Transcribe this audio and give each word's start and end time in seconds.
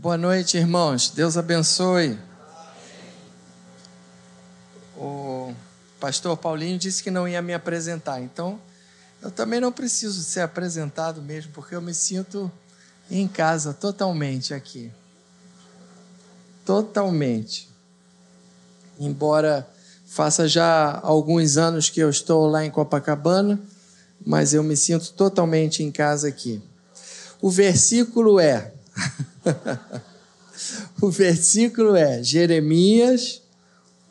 Boa 0.00 0.16
noite, 0.16 0.56
irmãos. 0.56 1.10
Deus 1.10 1.36
abençoe. 1.36 2.18
O 4.96 5.52
pastor 6.00 6.38
Paulinho 6.38 6.78
disse 6.78 7.02
que 7.02 7.10
não 7.10 7.28
ia 7.28 7.42
me 7.42 7.52
apresentar, 7.52 8.18
então 8.18 8.58
eu 9.20 9.30
também 9.30 9.60
não 9.60 9.70
preciso 9.70 10.22
ser 10.22 10.40
apresentado 10.40 11.20
mesmo, 11.20 11.52
porque 11.52 11.74
eu 11.74 11.82
me 11.82 11.92
sinto 11.92 12.50
em 13.10 13.28
casa 13.28 13.74
totalmente 13.74 14.54
aqui. 14.54 14.90
Totalmente. 16.64 17.68
Embora 18.98 19.68
faça 20.06 20.48
já 20.48 20.98
alguns 21.02 21.58
anos 21.58 21.90
que 21.90 22.00
eu 22.00 22.08
estou 22.08 22.46
lá 22.46 22.64
em 22.64 22.70
Copacabana, 22.70 23.60
mas 24.24 24.54
eu 24.54 24.62
me 24.62 24.78
sinto 24.78 25.12
totalmente 25.12 25.82
em 25.82 25.92
casa 25.92 26.26
aqui. 26.26 26.62
O 27.42 27.50
versículo 27.50 28.40
é 28.40 28.72
o 31.00 31.10
versículo 31.10 31.96
é 31.96 32.22
Jeremias 32.22 33.42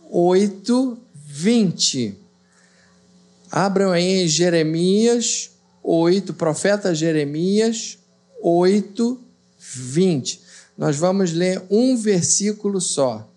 8, 0.09 0.97
20. 1.13 2.15
Abram 3.51 3.91
aí 3.91 4.23
em 4.23 4.27
Jeremias 4.27 5.51
8, 5.83 6.33
profeta 6.33 6.93
Jeremias 6.93 7.97
8, 8.41 9.19
20. 9.59 10.41
Nós 10.77 10.97
vamos 10.97 11.33
ler 11.33 11.61
um 11.69 11.95
versículo 11.95 12.79
só. 12.79 13.27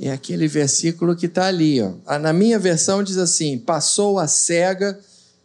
É 0.00 0.10
aquele 0.10 0.48
versículo 0.48 1.14
que 1.14 1.26
está 1.26 1.46
ali. 1.46 1.80
Ó. 1.80 1.92
Ah, 2.04 2.18
na 2.18 2.32
minha 2.32 2.58
versão 2.58 3.02
diz 3.02 3.16
assim: 3.16 3.58
Passou 3.58 4.18
a 4.18 4.26
cega, 4.26 4.98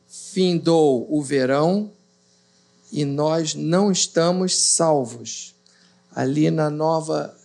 findou 0.07 1.07
o 1.09 1.21
verão, 1.21 1.91
e 2.91 3.05
nós 3.05 3.53
não 3.53 3.91
estamos 3.91 4.57
salvos. 4.57 5.53
Ali 6.13 6.49
na 6.49 6.69
nova 6.69 7.35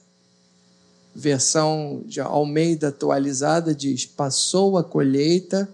versão 1.15 2.03
de 2.07 2.21
Almeida 2.21 2.89
atualizada 2.89 3.75
diz: 3.75 4.07
passou 4.07 4.79
a 4.79 4.85
colheita, 4.85 5.69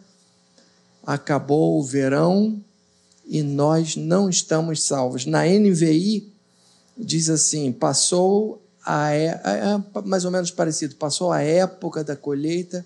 acabou 1.06 1.78
o 1.78 1.82
verão 1.82 2.60
e 3.26 3.42
nós 3.42 3.96
não 3.96 4.28
estamos 4.28 4.82
salvos. 4.82 5.24
Na 5.24 5.44
NVI 5.44 6.30
diz 6.98 7.30
assim: 7.30 7.72
passou 7.72 8.60
a 8.84 9.14
é, 9.14 9.40
é 9.44 10.00
mais 10.04 10.24
ou 10.24 10.30
menos 10.30 10.50
parecido, 10.50 10.96
passou 10.96 11.32
a 11.32 11.40
época 11.40 12.02
da 12.02 12.16
colheita. 12.16 12.84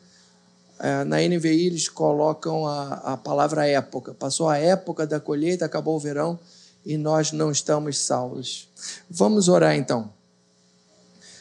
É, 0.79 1.05
na 1.05 1.19
NVI 1.19 1.67
eles 1.67 1.89
colocam 1.89 2.67
a, 2.67 2.95
a 3.13 3.17
palavra 3.17 3.67
época. 3.67 4.13
Passou 4.13 4.49
a 4.49 4.59
época 4.59 5.07
da 5.07 5.19
colheita, 5.19 5.65
acabou 5.65 5.97
o 5.97 6.01
verão 6.01 6.39
e 6.85 6.97
nós 6.97 7.33
não 7.33 7.51
estamos 7.51 7.99
salvos. 7.99 8.69
Vamos 9.09 9.49
orar 9.49 9.75
então. 9.75 10.13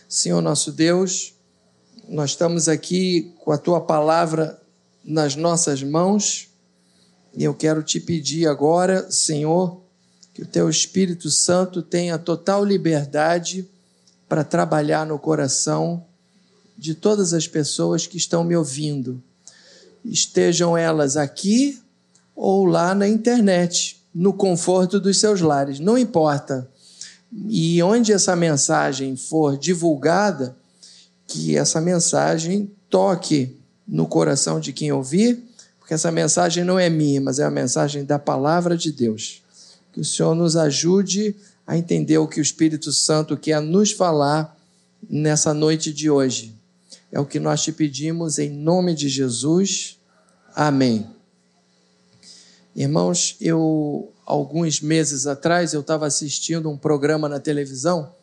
Senhor 0.08 0.42
nosso 0.42 0.72
Deus, 0.72 1.34
nós 2.08 2.32
estamos 2.32 2.70
aqui 2.70 3.34
com 3.40 3.52
a 3.52 3.58
tua 3.58 3.82
palavra 3.82 4.62
nas 5.04 5.36
nossas 5.36 5.84
mãos 5.84 6.50
e 7.36 7.44
eu 7.44 7.54
quero 7.54 7.82
te 7.82 8.00
pedir 8.00 8.48
agora, 8.48 9.10
Senhor, 9.12 9.82
que 10.34 10.44
o 10.44 10.46
teu 10.46 10.70
Espírito 10.70 11.32
Santo 11.32 11.82
tenha 11.82 12.18
total 12.18 12.64
liberdade 12.64 13.68
para 14.30 14.44
trabalhar 14.44 15.06
no 15.06 15.18
coração 15.18 16.06
de 16.78 16.94
todas 16.94 17.34
as 17.34 17.48
pessoas 17.48 18.06
que 18.06 18.18
estão 18.18 18.44
me 18.44 18.56
ouvindo, 18.56 19.22
estejam 20.06 20.78
elas 20.78 21.18
aqui 21.18 21.82
ou 22.36 22.66
lá 22.66 22.94
na 22.94 23.08
internet 23.08 24.03
no 24.14 24.34
conforto 24.34 25.00
dos 25.00 25.20
seus 25.20 25.42
lares, 25.42 25.80
não 25.80 25.98
importa. 25.98 26.70
E 27.48 27.82
onde 27.82 28.14
essa 28.14 28.36
mensagem 28.36 29.16
for 29.16 29.58
divulgada, 29.58 30.56
que 31.26 31.58
essa 31.58 31.82
mensagem 31.82 32.72
toque 32.90 33.58
no 33.88 34.06
coração 34.06 34.60
de 34.60 34.72
quem 34.72 34.92
ouvir, 34.92 35.44
porque 35.80 35.94
essa 35.94 36.12
mensagem 36.12 36.64
não 36.64 36.78
é 36.78 36.90
minha, 36.90 37.20
mas 37.20 37.40
é 37.40 37.44
a 37.44 37.50
mensagem 37.50 38.06
da 38.06 38.20
palavra 38.20 38.78
de 38.78 38.92
Deus. 38.92 39.42
Que 39.92 40.00
o 40.00 40.06
Senhor 40.06 40.36
nos 40.36 40.56
ajude 40.56 41.36
a 41.66 41.78
entender 41.78 42.18
o 42.18 42.28
que 42.28 42.40
o 42.40 42.42
Espírito 42.42 42.92
Santo 42.92 43.36
quer 43.36 43.60
nos 43.62 43.92
falar 43.92 44.56
nessa 45.10 45.54
noite 45.54 45.92
de 45.92 46.10
hoje. 46.10 46.56
É 47.12 47.20
o 47.20 47.26
que 47.26 47.40
nós 47.40 47.64
te 47.64 47.72
pedimos 47.72 48.40
em 48.40 48.50
nome 48.50 48.94
de 48.94 49.10
Jesus. 49.10 49.98
Amém. 50.56 51.08
Irmãos, 52.76 53.36
eu 53.42 54.13
alguns 54.26 54.82
meses 54.82 55.28
atrás 55.28 55.74
eu 55.74 55.82
estava 55.82 56.06
assistindo 56.06 56.70
um 56.70 56.78
programa 56.78 57.28
na 57.28 57.40
televisão 57.40 58.14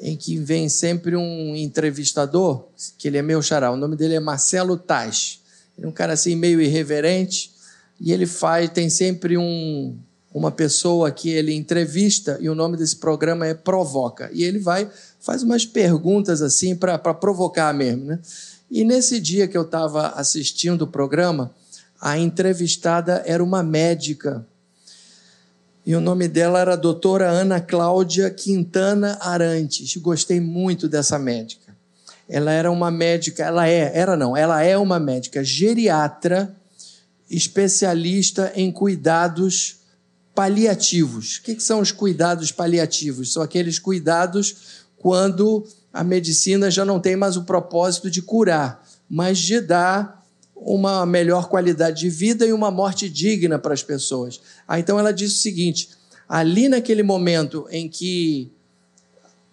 em 0.00 0.16
que 0.16 0.38
vem 0.38 0.68
sempre 0.68 1.14
um 1.14 1.54
entrevistador, 1.54 2.64
que 2.96 3.06
ele 3.06 3.18
é 3.18 3.22
meu 3.22 3.42
xará, 3.42 3.70
o 3.70 3.76
nome 3.76 3.96
dele 3.96 4.14
é 4.14 4.20
Marcelo 4.20 4.76
Tais. 4.76 5.40
Ele 5.76 5.86
é 5.86 5.88
um 5.88 5.92
cara 5.92 6.14
assim 6.14 6.34
meio 6.34 6.60
irreverente 6.60 7.52
e 8.00 8.12
ele 8.12 8.26
faz, 8.26 8.70
tem 8.70 8.88
sempre 8.88 9.36
um, 9.36 9.96
uma 10.32 10.50
pessoa 10.50 11.10
que 11.10 11.28
ele 11.28 11.52
entrevista 11.52 12.38
e 12.40 12.48
o 12.48 12.54
nome 12.54 12.76
desse 12.76 12.96
programa 12.96 13.46
é 13.46 13.52
Provoca. 13.52 14.30
E 14.32 14.42
ele 14.42 14.58
vai, 14.58 14.88
faz 15.20 15.42
umas 15.42 15.66
perguntas 15.66 16.40
assim 16.40 16.74
para 16.74 16.98
provocar 16.98 17.72
mesmo, 17.74 18.04
né? 18.06 18.18
E 18.70 18.84
nesse 18.84 19.18
dia 19.18 19.48
que 19.48 19.58
eu 19.58 19.62
estava 19.62 20.10
assistindo 20.10 20.82
o 20.82 20.86
programa, 20.86 21.50
a 22.00 22.16
entrevistada 22.16 23.22
era 23.26 23.42
uma 23.42 23.62
médica. 23.62 24.46
E 25.90 25.96
o 25.96 26.00
nome 26.00 26.28
dela 26.28 26.60
era 26.60 26.76
doutora 26.76 27.28
Ana 27.28 27.60
Cláudia 27.60 28.30
Quintana 28.30 29.18
Arantes. 29.20 29.96
Gostei 29.96 30.38
muito 30.38 30.88
dessa 30.88 31.18
médica. 31.18 31.76
Ela 32.28 32.52
era 32.52 32.70
uma 32.70 32.92
médica, 32.92 33.42
ela 33.42 33.66
é, 33.66 33.90
era 33.92 34.16
não, 34.16 34.36
ela 34.36 34.62
é 34.62 34.78
uma 34.78 35.00
médica 35.00 35.42
geriatra, 35.42 36.54
especialista 37.28 38.52
em 38.54 38.70
cuidados 38.70 39.80
paliativos. 40.32 41.38
O 41.38 41.42
que, 41.42 41.56
que 41.56 41.62
são 41.64 41.80
os 41.80 41.90
cuidados 41.90 42.52
paliativos? 42.52 43.32
São 43.32 43.42
aqueles 43.42 43.80
cuidados 43.80 44.84
quando 44.96 45.66
a 45.92 46.04
medicina 46.04 46.70
já 46.70 46.84
não 46.84 47.00
tem 47.00 47.16
mais 47.16 47.36
o 47.36 47.42
propósito 47.42 48.08
de 48.08 48.22
curar, 48.22 48.86
mas 49.08 49.40
de 49.40 49.60
dar 49.60 50.19
uma 50.60 51.06
melhor 51.06 51.48
qualidade 51.48 52.00
de 52.00 52.10
vida 52.10 52.46
e 52.46 52.52
uma 52.52 52.70
morte 52.70 53.08
digna 53.08 53.58
para 53.58 53.74
as 53.74 53.82
pessoas. 53.82 54.40
Ah, 54.68 54.78
então 54.78 54.98
ela 54.98 55.12
diz 55.12 55.32
o 55.32 55.38
seguinte: 55.38 55.90
ali 56.28 56.68
naquele 56.68 57.02
momento 57.02 57.66
em 57.70 57.88
que 57.88 58.52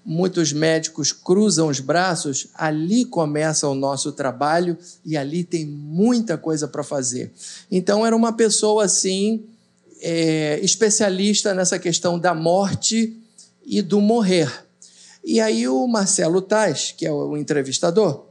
muitos 0.05 0.53
médicos 0.53 1.11
cruzam 1.11 1.67
os 1.67 1.79
braços, 1.81 2.47
ali 2.53 3.03
começa 3.03 3.67
o 3.67 3.75
nosso 3.75 4.13
trabalho 4.13 4.77
e 5.05 5.17
ali 5.17 5.43
tem 5.43 5.65
muita 5.65 6.37
coisa 6.37 6.67
para 6.67 6.83
fazer. 6.83 7.31
Então 7.69 8.05
era 8.05 8.15
uma 8.15 8.31
pessoa 8.31 8.85
assim, 8.85 9.43
é, 10.01 10.59
especialista 10.61 11.53
nessa 11.53 11.77
questão 11.77 12.17
da 12.17 12.33
morte 12.33 13.17
e 13.65 13.81
do 13.81 13.99
morrer. 13.99 14.65
E 15.23 15.41
aí 15.41 15.67
o 15.67 15.85
Marcelo 15.87 16.41
Tais, 16.41 16.93
que 16.97 17.05
é 17.05 17.11
o 17.11 17.35
entrevistador, 17.35 18.26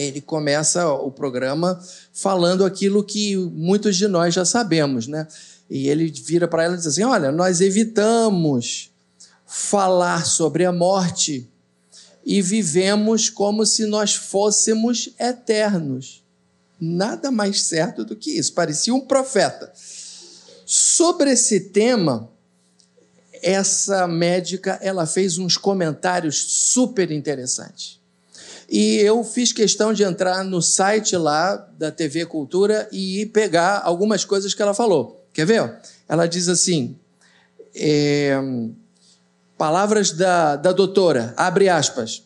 ele 0.00 0.20
começa 0.20 0.88
o 0.88 1.10
programa 1.10 1.80
falando 2.12 2.64
aquilo 2.64 3.04
que 3.04 3.36
muitos 3.36 3.96
de 3.96 4.08
nós 4.08 4.34
já 4.34 4.44
sabemos, 4.44 5.06
né? 5.06 5.26
E 5.68 5.88
ele 5.88 6.10
vira 6.10 6.48
para 6.48 6.64
ela 6.64 6.74
e 6.74 6.76
diz 6.76 6.86
assim: 6.86 7.04
Olha, 7.04 7.30
nós 7.30 7.60
evitamos 7.60 8.90
falar 9.46 10.26
sobre 10.26 10.64
a 10.64 10.72
morte 10.72 11.48
e 12.24 12.40
vivemos 12.42 13.30
como 13.30 13.64
se 13.64 13.86
nós 13.86 14.14
fôssemos 14.14 15.10
eternos. 15.18 16.24
Nada 16.80 17.30
mais 17.30 17.62
certo 17.62 18.04
do 18.04 18.16
que 18.16 18.38
isso. 18.38 18.54
Parecia 18.54 18.94
um 18.94 19.00
profeta. 19.00 19.72
Sobre 20.64 21.32
esse 21.32 21.60
tema, 21.60 22.30
essa 23.42 24.06
médica 24.06 24.78
ela 24.80 25.06
fez 25.06 25.38
uns 25.38 25.56
comentários 25.56 26.36
super 26.36 27.10
interessantes. 27.10 27.99
E 28.70 28.98
eu 28.98 29.24
fiz 29.24 29.52
questão 29.52 29.92
de 29.92 30.04
entrar 30.04 30.44
no 30.44 30.62
site 30.62 31.16
lá 31.16 31.56
da 31.76 31.90
TV 31.90 32.24
Cultura 32.24 32.88
e 32.92 33.26
pegar 33.26 33.82
algumas 33.84 34.24
coisas 34.24 34.54
que 34.54 34.62
ela 34.62 34.72
falou. 34.72 35.26
Quer 35.32 35.44
ver? 35.44 35.80
Ela 36.08 36.28
diz 36.28 36.48
assim: 36.48 36.96
é, 37.74 38.38
palavras 39.58 40.12
da, 40.12 40.54
da 40.54 40.70
doutora, 40.70 41.34
abre 41.36 41.68
aspas. 41.68 42.22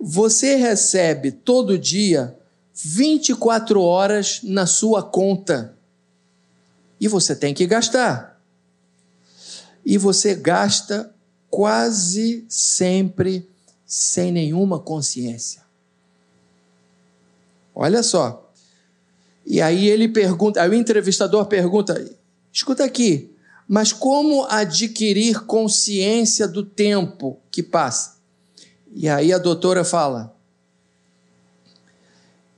Você 0.00 0.56
recebe 0.56 1.30
todo 1.30 1.78
dia 1.78 2.34
24 2.74 3.80
horas 3.82 4.40
na 4.42 4.66
sua 4.66 5.02
conta 5.02 5.76
e 6.98 7.06
você 7.06 7.36
tem 7.36 7.52
que 7.52 7.66
gastar. 7.66 8.40
E 9.84 9.98
você 9.98 10.34
gasta 10.34 11.14
quase 11.50 12.46
sempre 12.48 13.46
sem 13.84 14.32
nenhuma 14.32 14.78
consciência. 14.78 15.61
Olha 17.74 18.02
só. 18.02 18.52
E 19.44 19.60
aí 19.60 19.88
ele 19.88 20.08
pergunta, 20.08 20.62
aí 20.62 20.68
o 20.68 20.74
entrevistador 20.74 21.46
pergunta: 21.46 22.04
escuta 22.52 22.84
aqui, 22.84 23.30
Mas 23.66 23.92
como 23.92 24.44
adquirir 24.44 25.44
consciência 25.46 26.46
do 26.46 26.64
tempo 26.64 27.40
que 27.50 27.62
passa? 27.62 28.16
E 28.92 29.08
aí 29.08 29.32
a 29.32 29.38
doutora 29.38 29.84
fala: 29.84 30.36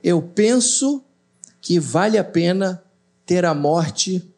Eu 0.03 0.21
penso 0.21 1.03
que 1.61 1.79
vale 1.79 2.17
a 2.17 2.23
pena 2.23 2.83
ter 3.25 3.45
a 3.45 3.53
morte 3.53 4.31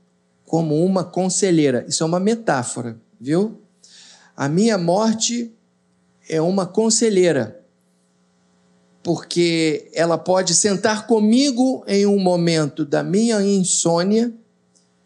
como 0.46 0.84
uma 0.84 1.04
conselheira. 1.04 1.86
Isso 1.88 2.04
é 2.04 2.06
uma 2.06 2.20
metáfora, 2.20 2.98
viu? 3.20 3.62
A 4.36 4.48
minha 4.48 4.78
morte 4.78 5.54
é 6.30 6.42
uma 6.42 6.66
conselheira, 6.66 7.57
porque 9.08 9.90
ela 9.94 10.18
pode 10.18 10.54
sentar 10.54 11.08
comigo 11.08 11.82
em 11.88 12.06
um 12.06 12.20
momento 12.20 12.84
da 12.84 13.02
minha 13.02 13.42
insônia 13.42 14.34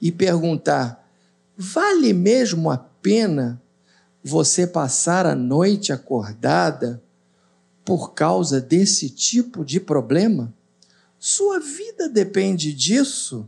e 0.02 0.12
perguntar: 0.12 1.08
vale 1.56 2.12
mesmo 2.12 2.72
a 2.72 2.80
pena 2.80 3.62
você 4.24 4.66
passar 4.66 5.28
a 5.28 5.36
noite 5.36 5.94
acordada 5.94 7.00
por 7.86 8.16
causa 8.16 8.60
desse 8.60 9.08
tipo 9.08 9.64
de 9.64 9.80
problema? 9.80 10.52
Sua 11.20 11.60
vida 11.60 12.10
depende 12.10 12.74
disso. 12.74 13.48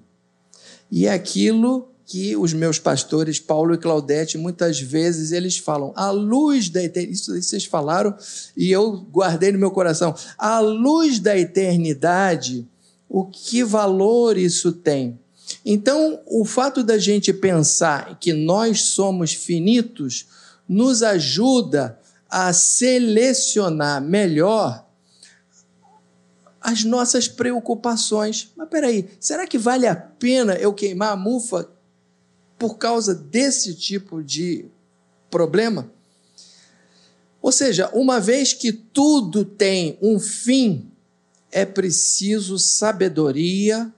E 0.92 1.08
aquilo 1.08 1.90
que 2.14 2.38
os 2.38 2.54
meus 2.54 2.78
pastores, 2.78 3.40
Paulo 3.40 3.74
e 3.74 3.78
Claudete, 3.80 4.38
muitas 4.38 4.80
vezes 4.80 5.32
eles 5.32 5.58
falam, 5.58 5.92
a 5.96 6.12
luz 6.12 6.70
da 6.70 6.84
eternidade, 6.84 7.18
isso 7.18 7.34
vocês 7.34 7.66
falaram 7.66 8.16
e 8.56 8.72
eu 8.72 8.98
guardei 9.12 9.52
no 9.52 9.58
meu 9.58 9.72
coração, 9.72 10.14
a 10.38 10.60
luz 10.60 11.18
da 11.18 11.36
eternidade, 11.36 12.68
o 13.10 13.26
que 13.26 13.64
valor 13.64 14.38
isso 14.38 14.72
tem? 14.72 15.20
Então, 15.66 16.22
o 16.28 16.46
fato 16.46 16.84
da 16.84 17.00
gente 17.00 17.34
pensar 17.34 18.20
que 18.20 18.32
nós 18.32 18.82
somos 18.82 19.34
finitos 19.34 20.28
nos 20.70 21.02
ajuda 21.02 22.00
a 22.30 22.54
selecionar 22.54 24.00
melhor 24.04 24.86
as 26.62 26.84
nossas 26.84 27.28
preocupações. 27.28 28.52
Mas 28.56 28.70
peraí, 28.70 29.10
será 29.20 29.48
que 29.48 29.58
vale 29.58 29.88
a 29.88 29.96
pena 29.96 30.54
eu 30.54 30.74
queimar 30.76 31.14
a 31.14 31.18
mufa 31.18 31.73
por 32.58 32.78
causa 32.78 33.14
desse 33.14 33.74
tipo 33.74 34.24
de 34.24 34.66
problema? 35.30 35.92
Ou 37.42 37.52
seja, 37.52 37.90
uma 37.90 38.20
vez 38.20 38.54
que 38.54 38.72
tudo 38.72 39.44
tem 39.44 39.98
um 40.02 40.20
fim, 40.20 40.90
é 41.52 41.66
preciso 41.66 42.58
sabedoria 42.58 43.94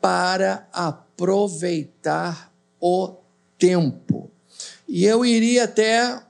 para 0.00 0.68
aproveitar 0.72 2.52
o 2.80 3.16
tempo. 3.58 4.30
E 4.86 5.04
eu 5.04 5.24
iria 5.24 5.64
até 5.64 6.22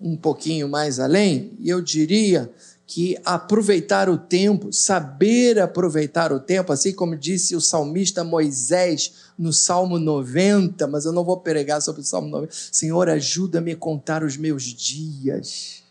um 0.00 0.16
pouquinho 0.16 0.68
mais 0.68 0.98
além, 0.98 1.52
e 1.60 1.68
eu 1.68 1.80
diria 1.80 2.50
que 2.94 3.18
aproveitar 3.24 4.10
o 4.10 4.18
tempo, 4.18 4.70
saber 4.70 5.58
aproveitar 5.58 6.30
o 6.30 6.38
tempo, 6.38 6.74
assim 6.74 6.92
como 6.92 7.16
disse 7.16 7.56
o 7.56 7.60
salmista 7.60 8.22
Moisés 8.22 9.14
no 9.38 9.50
Salmo 9.50 9.98
90, 9.98 10.86
mas 10.88 11.06
eu 11.06 11.12
não 11.12 11.24
vou 11.24 11.38
pregar 11.38 11.80
sobre 11.80 12.02
o 12.02 12.04
Salmo 12.04 12.28
90. 12.28 12.52
Senhor, 12.70 13.08
ajuda-me 13.08 13.72
a 13.72 13.76
contar 13.76 14.22
os 14.22 14.36
meus 14.36 14.64
dias. 14.64 15.84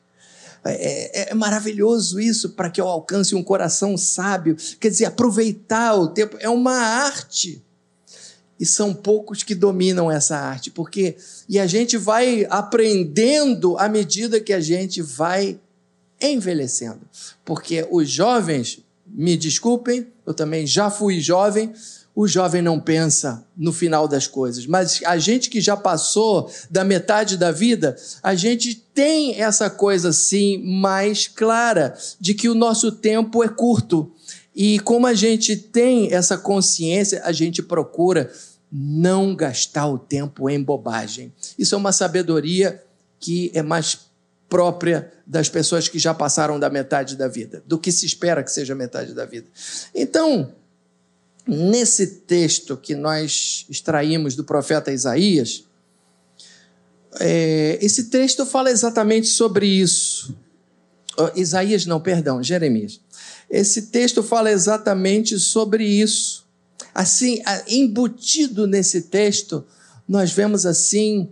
É, 0.63 1.21
é, 1.24 1.31
é 1.31 1.33
maravilhoso 1.33 2.19
isso 2.19 2.51
para 2.51 2.69
que 2.69 2.80
eu 2.80 2.88
alcance 2.88 3.33
um 3.33 3.44
coração 3.44 3.98
sábio. 3.98 4.56
Quer 4.80 4.89
dizer, 4.89 5.06
aproveitar 5.06 5.95
o 5.95 6.09
tempo 6.09 6.38
é 6.39 6.50
uma 6.50 6.77
arte. 6.77 7.65
E 8.59 8.65
são 8.65 8.94
poucos 8.94 9.42
que 9.42 9.56
dominam 9.56 10.12
essa 10.12 10.38
arte, 10.38 10.69
porque 10.69 11.18
e 11.50 11.57
a 11.57 11.65
gente 11.65 11.98
vai 11.98 12.45
aprendendo 12.48 13.75
à 13.80 13.89
medida 13.89 14.39
que 14.39 14.53
a 14.53 14.59
gente 14.59 15.01
vai 15.01 15.59
envelhecendo. 16.21 17.01
Porque 17.44 17.88
os 17.89 18.09
jovens, 18.09 18.79
me 19.06 19.35
desculpem, 19.35 20.07
eu 20.25 20.33
também 20.33 20.65
já 20.65 20.89
fui 20.89 21.19
jovem, 21.19 21.73
o 22.13 22.27
jovem 22.27 22.62
não 22.62 22.79
pensa 22.79 23.45
no 23.56 23.71
final 23.71 24.07
das 24.07 24.27
coisas, 24.27 24.65
mas 24.65 25.01
a 25.06 25.18
gente 25.18 25.50
que 25.50 25.62
já 25.62 25.77
passou 25.77 26.51
da 26.69 26.83
metade 26.83 27.38
da 27.38 27.51
vida, 27.51 27.95
a 28.21 28.35
gente 28.35 28.75
tem 28.75 29.41
essa 29.41 29.69
coisa 29.69 30.09
assim 30.09 30.57
mais 30.57 31.27
clara 31.27 31.97
de 32.19 32.33
que 32.33 32.50
o 32.50 32.56
nosso 32.56 32.91
tempo 32.91 33.44
é 33.44 33.47
curto. 33.47 34.12
E 34.53 34.79
como 34.79 35.07
a 35.07 35.13
gente 35.13 35.56
tem 35.56 36.13
essa 36.13 36.38
consciência, 36.38 37.21
a 37.24 37.31
gente 37.31 37.63
procura 37.63 38.29
não 38.71 39.33
gastar 39.35 39.88
o 39.88 39.97
tempo 39.97 40.50
em 40.50 40.62
bobagem. 40.62 41.33
Isso 41.57 41.75
é 41.75 41.77
uma 41.77 41.94
sabedoria 41.94 42.83
que 43.19 43.51
é 43.53 43.62
mais 43.62 44.10
própria 44.51 45.09
das 45.25 45.48
pessoas 45.48 45.88
que 45.88 45.98
já 45.98 46.13
passaram 46.13 46.59
da 46.59 46.69
metade 46.69 47.15
da 47.15 47.30
vida, 47.30 47.63
do 47.65 47.80
que 47.80 47.89
se 47.89 48.06
espera 48.06 48.44
que 48.44 48.51
seja 48.51 48.75
metade 48.75 49.13
da 49.13 49.24
vida. 49.25 49.48
Então, 49.95 50.53
nesse 51.48 52.06
texto 52.27 52.75
que 52.75 52.94
nós 52.94 53.65
extraímos 53.69 54.36
do 54.36 54.44
profeta 54.44 54.92
Isaías, 54.92 55.63
é, 57.18 57.80
esse 57.81 58.09
texto 58.09 58.45
fala 58.45 58.69
exatamente 58.69 59.27
sobre 59.30 59.65
isso. 59.65 60.36
Oh, 61.18 61.30
Isaías, 61.39 61.86
não, 61.86 62.01
perdão, 62.01 62.44
Jeremias. 62.44 63.00
Esse 63.50 63.83
texto 63.83 64.21
fala 64.21 64.51
exatamente 64.51 65.39
sobre 65.39 65.86
isso. 65.86 66.45
Assim, 66.94 67.42
embutido 67.69 68.68
nesse 68.68 69.03
texto, 69.03 69.65
nós 70.06 70.33
vemos 70.33 70.65
assim 70.65 71.30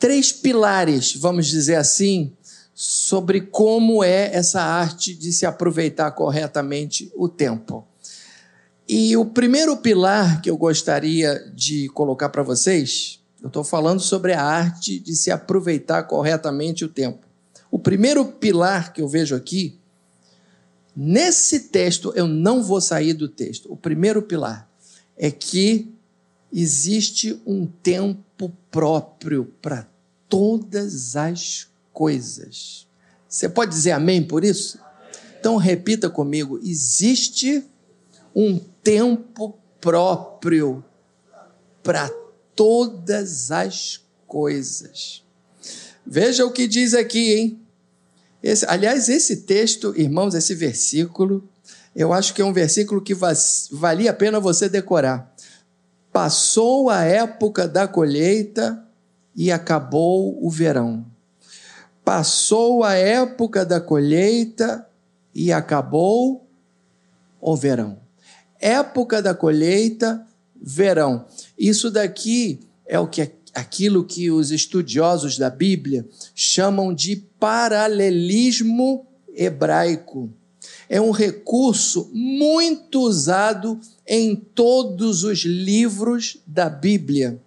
três 0.00 0.32
pilares, 0.32 1.14
vamos 1.14 1.46
dizer 1.46 1.76
assim, 1.76 2.32
sobre 2.74 3.42
como 3.42 4.02
é 4.02 4.34
essa 4.34 4.62
arte 4.62 5.14
de 5.14 5.30
se 5.30 5.44
aproveitar 5.44 6.10
corretamente 6.12 7.12
o 7.14 7.28
tempo. 7.28 7.86
E 8.88 9.14
o 9.16 9.26
primeiro 9.26 9.76
pilar 9.76 10.40
que 10.40 10.50
eu 10.50 10.56
gostaria 10.56 11.38
de 11.54 11.88
colocar 11.90 12.30
para 12.30 12.42
vocês, 12.42 13.20
eu 13.42 13.48
estou 13.48 13.62
falando 13.62 14.00
sobre 14.00 14.32
a 14.32 14.42
arte 14.42 14.98
de 14.98 15.14
se 15.14 15.30
aproveitar 15.30 16.04
corretamente 16.04 16.84
o 16.84 16.88
tempo. 16.88 17.26
O 17.70 17.78
primeiro 17.78 18.24
pilar 18.24 18.92
que 18.94 19.02
eu 19.02 19.06
vejo 19.06 19.36
aqui, 19.36 19.78
nesse 20.96 21.68
texto, 21.68 22.12
eu 22.16 22.26
não 22.26 22.62
vou 22.62 22.80
sair 22.80 23.12
do 23.12 23.28
texto. 23.28 23.70
O 23.70 23.76
primeiro 23.76 24.22
pilar 24.22 24.68
é 25.16 25.30
que 25.30 25.92
existe 26.52 27.40
um 27.46 27.66
tempo 27.66 28.50
próprio 28.70 29.52
para 29.60 29.86
todas 30.30 31.16
as 31.16 31.68
coisas. 31.92 32.86
Você 33.28 33.48
pode 33.48 33.72
dizer 33.72 33.90
amém 33.90 34.22
por 34.22 34.42
isso? 34.44 34.78
Então 35.38 35.56
repita 35.56 36.08
comigo: 36.08 36.58
existe 36.62 37.62
um 38.34 38.58
tempo 38.82 39.58
próprio 39.80 40.82
para 41.82 42.10
todas 42.54 43.50
as 43.50 44.00
coisas. 44.26 45.22
Veja 46.06 46.46
o 46.46 46.52
que 46.52 46.66
diz 46.66 46.94
aqui, 46.94 47.34
hein? 47.34 47.60
Esse, 48.42 48.64
aliás, 48.66 49.08
esse 49.08 49.38
texto, 49.38 49.92
irmãos, 49.96 50.34
esse 50.34 50.54
versículo, 50.54 51.46
eu 51.94 52.12
acho 52.12 52.32
que 52.32 52.40
é 52.40 52.44
um 52.44 52.52
versículo 52.52 53.02
que 53.02 53.14
valia 53.72 54.10
a 54.10 54.14
pena 54.14 54.40
você 54.40 54.68
decorar. 54.68 55.34
Passou 56.12 56.88
a 56.88 57.04
época 57.04 57.68
da 57.68 57.86
colheita, 57.86 58.82
e 59.40 59.50
acabou 59.50 60.38
o 60.44 60.50
verão. 60.50 61.06
Passou 62.04 62.84
a 62.84 62.92
época 62.92 63.64
da 63.64 63.80
colheita 63.80 64.86
e 65.34 65.50
acabou 65.50 66.46
o 67.40 67.56
verão. 67.56 67.98
Época 68.60 69.22
da 69.22 69.32
colheita, 69.32 70.26
verão. 70.54 71.24
Isso 71.58 71.90
daqui 71.90 72.60
é 72.84 72.98
o 72.98 73.06
que 73.06 73.32
aquilo 73.54 74.04
que 74.04 74.30
os 74.30 74.50
estudiosos 74.50 75.38
da 75.38 75.48
Bíblia 75.48 76.06
chamam 76.34 76.92
de 76.92 77.16
paralelismo 77.16 79.06
hebraico. 79.34 80.28
É 80.86 81.00
um 81.00 81.12
recurso 81.12 82.10
muito 82.12 83.00
usado 83.00 83.80
em 84.06 84.36
todos 84.36 85.24
os 85.24 85.46
livros 85.46 86.36
da 86.46 86.68
Bíblia. 86.68 87.40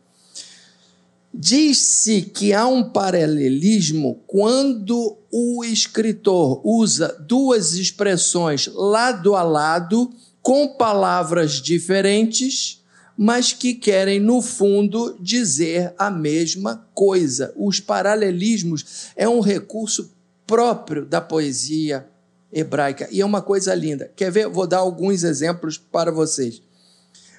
Diz-se 1.34 2.22
que 2.22 2.54
há 2.54 2.68
um 2.68 2.92
paralelismo 2.92 4.22
quando 4.28 5.18
o 5.32 5.64
escritor 5.64 6.62
usa 6.64 7.08
duas 7.28 7.74
expressões 7.74 8.68
lado 8.68 9.36
a 9.36 9.42
lado, 9.42 10.14
com 10.44 10.68
palavras 10.68 11.54
diferentes, 11.54 12.84
mas 13.18 13.52
que 13.52 13.74
querem, 13.74 14.20
no 14.20 14.44
fundo, 14.44 15.18
dizer 15.20 15.94
a 15.98 16.12
mesma 16.12 16.88
coisa. 16.94 17.52
Os 17.56 17.80
paralelismos 17.80 19.10
é 19.16 19.28
um 19.28 19.40
recurso 19.40 20.14
próprio 20.46 21.04
da 21.04 21.20
poesia 21.20 22.08
hebraica 22.52 23.08
e 23.12 23.22
é 23.22 23.26
uma 23.26 23.42
coisa 23.42 23.74
linda. 23.74 24.12
Quer 24.16 24.32
ver? 24.32 24.48
Vou 24.48 24.68
dar 24.68 24.80
alguns 24.80 25.24
exemplos 25.24 25.80
para 25.80 26.12
vocês. 26.12 26.62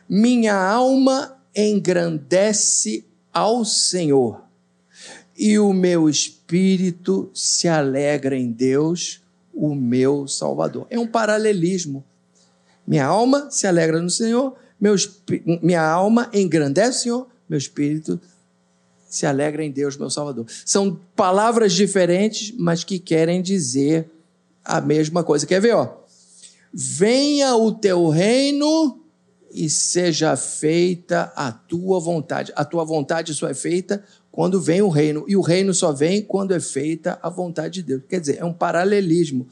Minha 0.08 0.54
alma 0.56 1.36
engrandece 1.54 3.06
ao 3.34 3.64
Senhor, 3.64 4.40
e 5.36 5.58
o 5.58 5.72
meu 5.72 6.08
espírito 6.08 7.28
se 7.34 7.66
alegra 7.66 8.36
em 8.36 8.52
Deus, 8.52 9.20
o 9.52 9.74
meu 9.74 10.28
Salvador. 10.28 10.86
É 10.88 10.98
um 10.98 11.06
paralelismo. 11.06 12.04
Minha 12.86 13.06
alma 13.06 13.50
se 13.50 13.66
alegra 13.66 14.00
no 14.00 14.08
Senhor, 14.08 14.54
meu, 14.80 14.94
minha 15.60 15.82
alma 15.82 16.30
engrandece 16.32 16.98
o 16.98 17.02
Senhor, 17.02 17.28
meu 17.48 17.58
espírito 17.58 18.20
se 19.08 19.26
alegra 19.26 19.64
em 19.64 19.70
Deus, 19.70 19.96
meu 19.96 20.10
Salvador. 20.10 20.44
São 20.64 20.98
palavras 21.14 21.72
diferentes, 21.72 22.52
mas 22.58 22.82
que 22.82 22.98
querem 22.98 23.40
dizer 23.40 24.10
a 24.64 24.80
mesma 24.80 25.22
coisa. 25.22 25.46
Quer 25.46 25.60
ver, 25.60 25.74
ó? 25.74 26.00
Venha 26.72 27.54
o 27.54 27.70
teu 27.70 28.08
reino 28.08 29.03
e 29.54 29.70
seja 29.70 30.36
feita 30.36 31.32
a 31.36 31.52
tua 31.52 32.00
vontade. 32.00 32.52
A 32.56 32.64
tua 32.64 32.84
vontade 32.84 33.32
só 33.32 33.48
é 33.48 33.54
feita 33.54 34.02
quando 34.32 34.60
vem 34.60 34.82
o 34.82 34.88
reino, 34.88 35.24
e 35.28 35.36
o 35.36 35.40
reino 35.40 35.72
só 35.72 35.92
vem 35.92 36.20
quando 36.20 36.52
é 36.52 36.58
feita 36.58 37.16
a 37.22 37.30
vontade 37.30 37.74
de 37.74 37.82
Deus. 37.84 38.02
Quer 38.08 38.18
dizer, 38.18 38.38
é 38.40 38.44
um 38.44 38.52
paralelismo. 38.52 39.46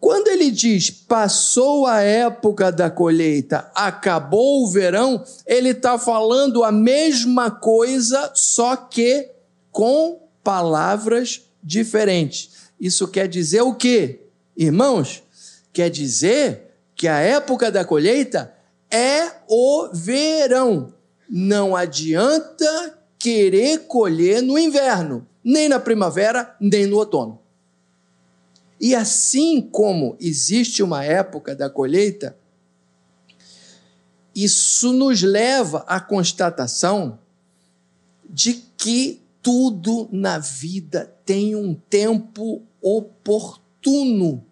Quando 0.00 0.28
ele 0.28 0.50
diz 0.50 0.90
passou 0.90 1.86
a 1.86 2.00
época 2.00 2.72
da 2.72 2.90
colheita, 2.90 3.70
acabou 3.74 4.64
o 4.64 4.70
verão, 4.70 5.22
ele 5.46 5.68
está 5.68 5.98
falando 5.98 6.64
a 6.64 6.72
mesma 6.72 7.50
coisa, 7.50 8.32
só 8.34 8.74
que 8.74 9.28
com 9.70 10.18
palavras 10.42 11.42
diferentes. 11.62 12.70
Isso 12.80 13.06
quer 13.06 13.28
dizer 13.28 13.60
o 13.60 13.74
quê? 13.74 14.22
Irmãos, 14.56 15.22
quer 15.74 15.90
dizer 15.90 16.70
que 16.96 17.06
a 17.06 17.18
época 17.18 17.70
da 17.70 17.84
colheita 17.84 18.54
é 18.90 19.30
o 19.48 19.88
verão. 19.92 20.94
Não 21.28 21.76
adianta 21.76 22.98
querer 23.18 23.86
colher 23.86 24.42
no 24.42 24.58
inverno, 24.58 25.26
nem 25.44 25.68
na 25.68 25.78
primavera, 25.78 26.56
nem 26.60 26.86
no 26.86 26.96
outono. 26.96 27.40
E 28.80 28.94
assim 28.94 29.60
como 29.60 30.16
existe 30.18 30.82
uma 30.82 31.04
época 31.04 31.54
da 31.54 31.68
colheita, 31.68 32.36
isso 34.34 34.92
nos 34.92 35.22
leva 35.22 35.84
à 35.86 36.00
constatação 36.00 37.18
de 38.28 38.54
que 38.76 39.22
tudo 39.42 40.08
na 40.10 40.38
vida 40.38 41.14
tem 41.24 41.54
um 41.54 41.74
tempo 41.74 42.62
oportuno 42.80 44.44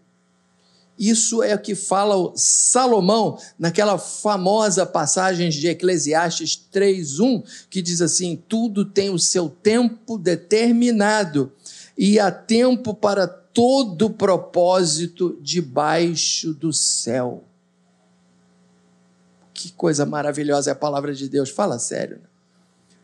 isso 0.99 1.43
é 1.43 1.55
o 1.55 1.59
que 1.59 1.75
fala 1.75 2.33
Salomão 2.35 3.39
naquela 3.59 3.97
famosa 3.99 4.85
passagem 4.85 5.49
de 5.49 5.69
Eclesiastes 5.69 6.57
3:1, 6.73 7.43
que 7.71 7.81
diz 7.81 8.03
assim: 8.03 8.43
"Tudo 8.49 8.85
tem 8.85 9.11
o 9.11 9.19
seu 9.19 9.49
tempo 9.49 10.19
determinado, 10.19 11.53
e 11.97 12.19
há 12.19 12.31
tempo 12.31 12.95
para 12.95 13.29
todo 13.29 14.11
propósito 14.11 15.39
debaixo 15.41 16.53
do 16.53 16.73
céu." 16.73 17.45
Que 19.55 19.73
coisa 19.73 20.07
maravilhosa 20.07 20.71
é 20.71 20.73
a 20.73 20.77
palavra 20.77 21.15
de 21.15 21.29
Deus. 21.29 21.51
Fala 21.51 21.79
sério. 21.79 22.17
Né? 22.17 22.29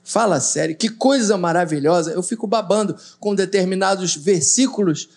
Fala 0.05 0.39
sério. 0.39 0.77
Que 0.77 0.89
coisa 0.89 1.37
maravilhosa. 1.37 2.13
Eu 2.13 2.23
fico 2.23 2.47
babando 2.47 2.97
com 3.19 3.35
determinados 3.35 4.15
versículos 4.15 5.09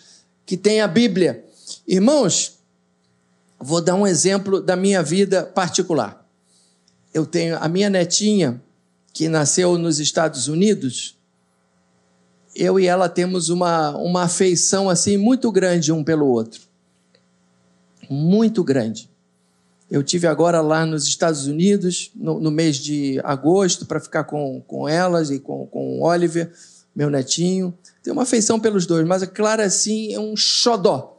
que 0.44 0.56
tem 0.56 0.80
a 0.80 0.88
Bíblia. 0.88 1.44
Irmãos, 1.86 2.57
Vou 3.60 3.80
dar 3.80 3.94
um 3.94 4.06
exemplo 4.06 4.60
da 4.60 4.76
minha 4.76 5.02
vida 5.02 5.42
particular. 5.42 6.24
Eu 7.12 7.26
tenho 7.26 7.58
a 7.58 7.68
minha 7.68 7.90
netinha, 7.90 8.62
que 9.12 9.28
nasceu 9.28 9.76
nos 9.76 9.98
Estados 9.98 10.46
Unidos. 10.46 11.16
Eu 12.54 12.78
e 12.78 12.86
ela 12.86 13.08
temos 13.08 13.48
uma, 13.48 13.96
uma 13.96 14.22
afeição 14.24 14.88
assim 14.88 15.16
muito 15.16 15.50
grande 15.50 15.90
um 15.90 16.04
pelo 16.04 16.26
outro. 16.26 16.60
Muito 18.08 18.62
grande. 18.62 19.10
Eu 19.90 20.02
tive 20.02 20.26
agora 20.26 20.60
lá 20.60 20.84
nos 20.86 21.04
Estados 21.06 21.46
Unidos, 21.46 22.12
no, 22.14 22.38
no 22.38 22.50
mês 22.50 22.76
de 22.76 23.20
agosto, 23.24 23.86
para 23.86 23.98
ficar 23.98 24.24
com, 24.24 24.62
com 24.66 24.86
elas 24.88 25.30
e 25.30 25.40
com, 25.40 25.66
com 25.66 25.98
o 25.98 26.04
Oliver, 26.04 26.52
meu 26.94 27.10
netinho. 27.10 27.76
Tenho 28.02 28.14
uma 28.14 28.22
afeição 28.22 28.60
pelos 28.60 28.86
dois, 28.86 29.06
mas 29.06 29.22
a 29.22 29.26
Clara, 29.26 29.64
assim, 29.64 30.12
é 30.12 30.20
um 30.20 30.36
xodó. 30.36 31.17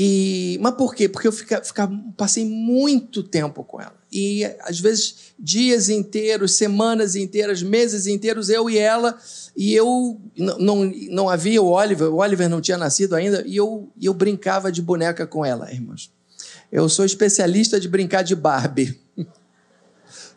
E, 0.00 0.56
mas 0.60 0.76
por 0.76 0.94
quê? 0.94 1.08
Porque 1.08 1.26
eu 1.26 1.32
fica, 1.32 1.60
fica, 1.60 1.90
passei 2.16 2.44
muito 2.44 3.20
tempo 3.20 3.64
com 3.64 3.80
ela. 3.80 3.96
E 4.12 4.44
às 4.60 4.78
vezes 4.78 5.32
dias 5.36 5.88
inteiros, 5.88 6.54
semanas 6.54 7.16
inteiras, 7.16 7.64
meses 7.64 8.06
inteiros, 8.06 8.48
eu 8.48 8.70
e 8.70 8.78
ela, 8.78 9.18
e 9.56 9.74
eu 9.74 10.20
não, 10.36 10.84
não, 10.84 11.28
havia 11.28 11.60
o 11.60 11.66
Oliver, 11.66 12.14
o 12.14 12.18
Oliver 12.18 12.48
não 12.48 12.60
tinha 12.60 12.78
nascido 12.78 13.16
ainda, 13.16 13.42
e 13.44 13.56
eu, 13.56 13.90
eu 14.00 14.14
brincava 14.14 14.70
de 14.70 14.80
boneca 14.80 15.26
com 15.26 15.44
ela, 15.44 15.68
irmãos. 15.72 16.12
Eu 16.70 16.88
sou 16.88 17.04
especialista 17.04 17.80
de 17.80 17.88
brincar 17.88 18.22
de 18.22 18.36
Barbie. 18.36 19.00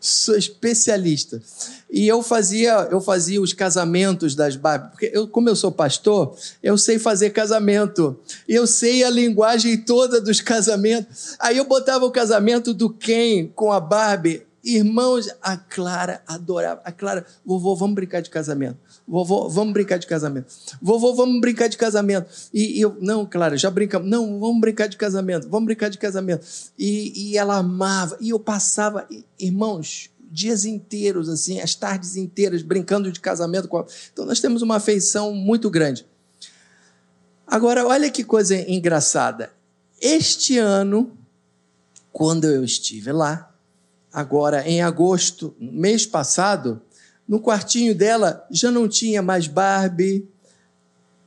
sou 0.02 0.36
especialista. 0.36 1.40
E 1.88 2.08
eu 2.08 2.22
fazia, 2.22 2.88
eu 2.90 3.00
fazia 3.00 3.40
os 3.40 3.52
casamentos 3.52 4.34
das 4.34 4.56
Barbie, 4.56 4.90
porque 4.90 5.10
eu, 5.14 5.28
como 5.28 5.48
eu 5.48 5.54
sou 5.54 5.70
pastor, 5.70 6.36
eu 6.60 6.76
sei 6.76 6.98
fazer 6.98 7.30
casamento. 7.30 8.18
Eu 8.48 8.66
sei 8.66 9.04
a 9.04 9.10
linguagem 9.10 9.76
toda 9.78 10.20
dos 10.20 10.40
casamentos. 10.40 11.36
Aí 11.38 11.56
eu 11.56 11.64
botava 11.64 12.04
o 12.04 12.10
casamento 12.10 12.74
do 12.74 12.90
Ken 12.90 13.46
com 13.54 13.70
a 13.70 13.78
Barbie. 13.78 14.42
Irmãos, 14.64 15.28
a 15.40 15.56
Clara 15.56 16.20
adorava. 16.26 16.80
A 16.84 16.90
Clara, 16.90 17.24
vovô, 17.46 17.76
vamos 17.76 17.94
brincar 17.94 18.22
de 18.22 18.30
casamento. 18.30 18.78
Vovô, 19.12 19.46
vamos 19.46 19.74
brincar 19.74 19.98
de 19.98 20.06
casamento. 20.06 20.46
Vovô, 20.80 21.14
vamos 21.14 21.38
brincar 21.38 21.68
de 21.68 21.76
casamento. 21.76 22.30
E, 22.50 22.78
e 22.78 22.80
eu, 22.80 22.96
não, 22.98 23.26
Clara, 23.26 23.58
já 23.58 23.70
brincamos. 23.70 24.08
Não, 24.08 24.40
vamos 24.40 24.58
brincar 24.58 24.86
de 24.86 24.96
casamento. 24.96 25.50
Vamos 25.50 25.66
brincar 25.66 25.90
de 25.90 25.98
casamento. 25.98 26.46
E, 26.78 27.12
e 27.14 27.36
ela 27.36 27.56
amava. 27.56 28.16
E 28.22 28.30
eu 28.30 28.40
passava, 28.40 29.06
irmãos, 29.38 30.08
dias 30.30 30.64
inteiros, 30.64 31.28
assim, 31.28 31.60
as 31.60 31.74
tardes 31.74 32.16
inteiras, 32.16 32.62
brincando 32.62 33.12
de 33.12 33.20
casamento 33.20 33.68
com 33.68 33.80
ela. 33.80 33.86
Então 34.10 34.24
nós 34.24 34.40
temos 34.40 34.62
uma 34.62 34.76
afeição 34.76 35.34
muito 35.34 35.68
grande. 35.68 36.06
Agora, 37.46 37.86
olha 37.86 38.10
que 38.10 38.24
coisa 38.24 38.56
engraçada. 38.56 39.52
Este 40.00 40.56
ano, 40.56 41.12
quando 42.10 42.46
eu 42.46 42.64
estive 42.64 43.12
lá, 43.12 43.54
agora 44.10 44.66
em 44.66 44.80
agosto, 44.80 45.54
mês 45.60 46.06
passado, 46.06 46.80
no 47.32 47.40
quartinho 47.40 47.94
dela 47.94 48.46
já 48.50 48.70
não 48.70 48.86
tinha 48.86 49.22
mais 49.22 49.46
Barbie, 49.46 50.28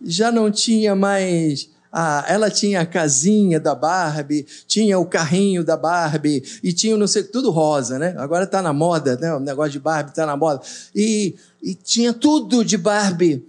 já 0.03 0.31
não 0.31 0.51
tinha 0.51 0.95
mais. 0.95 1.67
Ah, 1.91 2.24
ela 2.27 2.51
tinha 2.51 2.81
a 2.81 2.85
casinha 2.85 3.59
da 3.59 3.74
Barbie, 3.74 4.45
tinha 4.67 5.00
o 5.00 5.07
carrinho 5.07 5.63
da 5.63 5.75
Barbie, 5.75 6.43
e 6.62 6.71
tinha 6.71 6.95
não 6.95 7.07
sei, 7.07 7.24
tudo 7.24 7.50
rosa, 7.50 7.97
né? 7.97 8.13
Agora 8.19 8.43
está 8.43 8.62
na 8.62 8.71
moda, 8.71 9.17
né? 9.17 9.33
O 9.33 9.39
negócio 9.39 9.71
de 9.71 9.79
Barbie 9.79 10.12
está 10.12 10.27
na 10.27 10.38
moda. 10.38 10.62
E, 10.93 11.33
e 11.63 11.74
tinha 11.74 12.13
tudo 12.13 12.63
de 12.63 12.77
Barbie. 12.77 13.43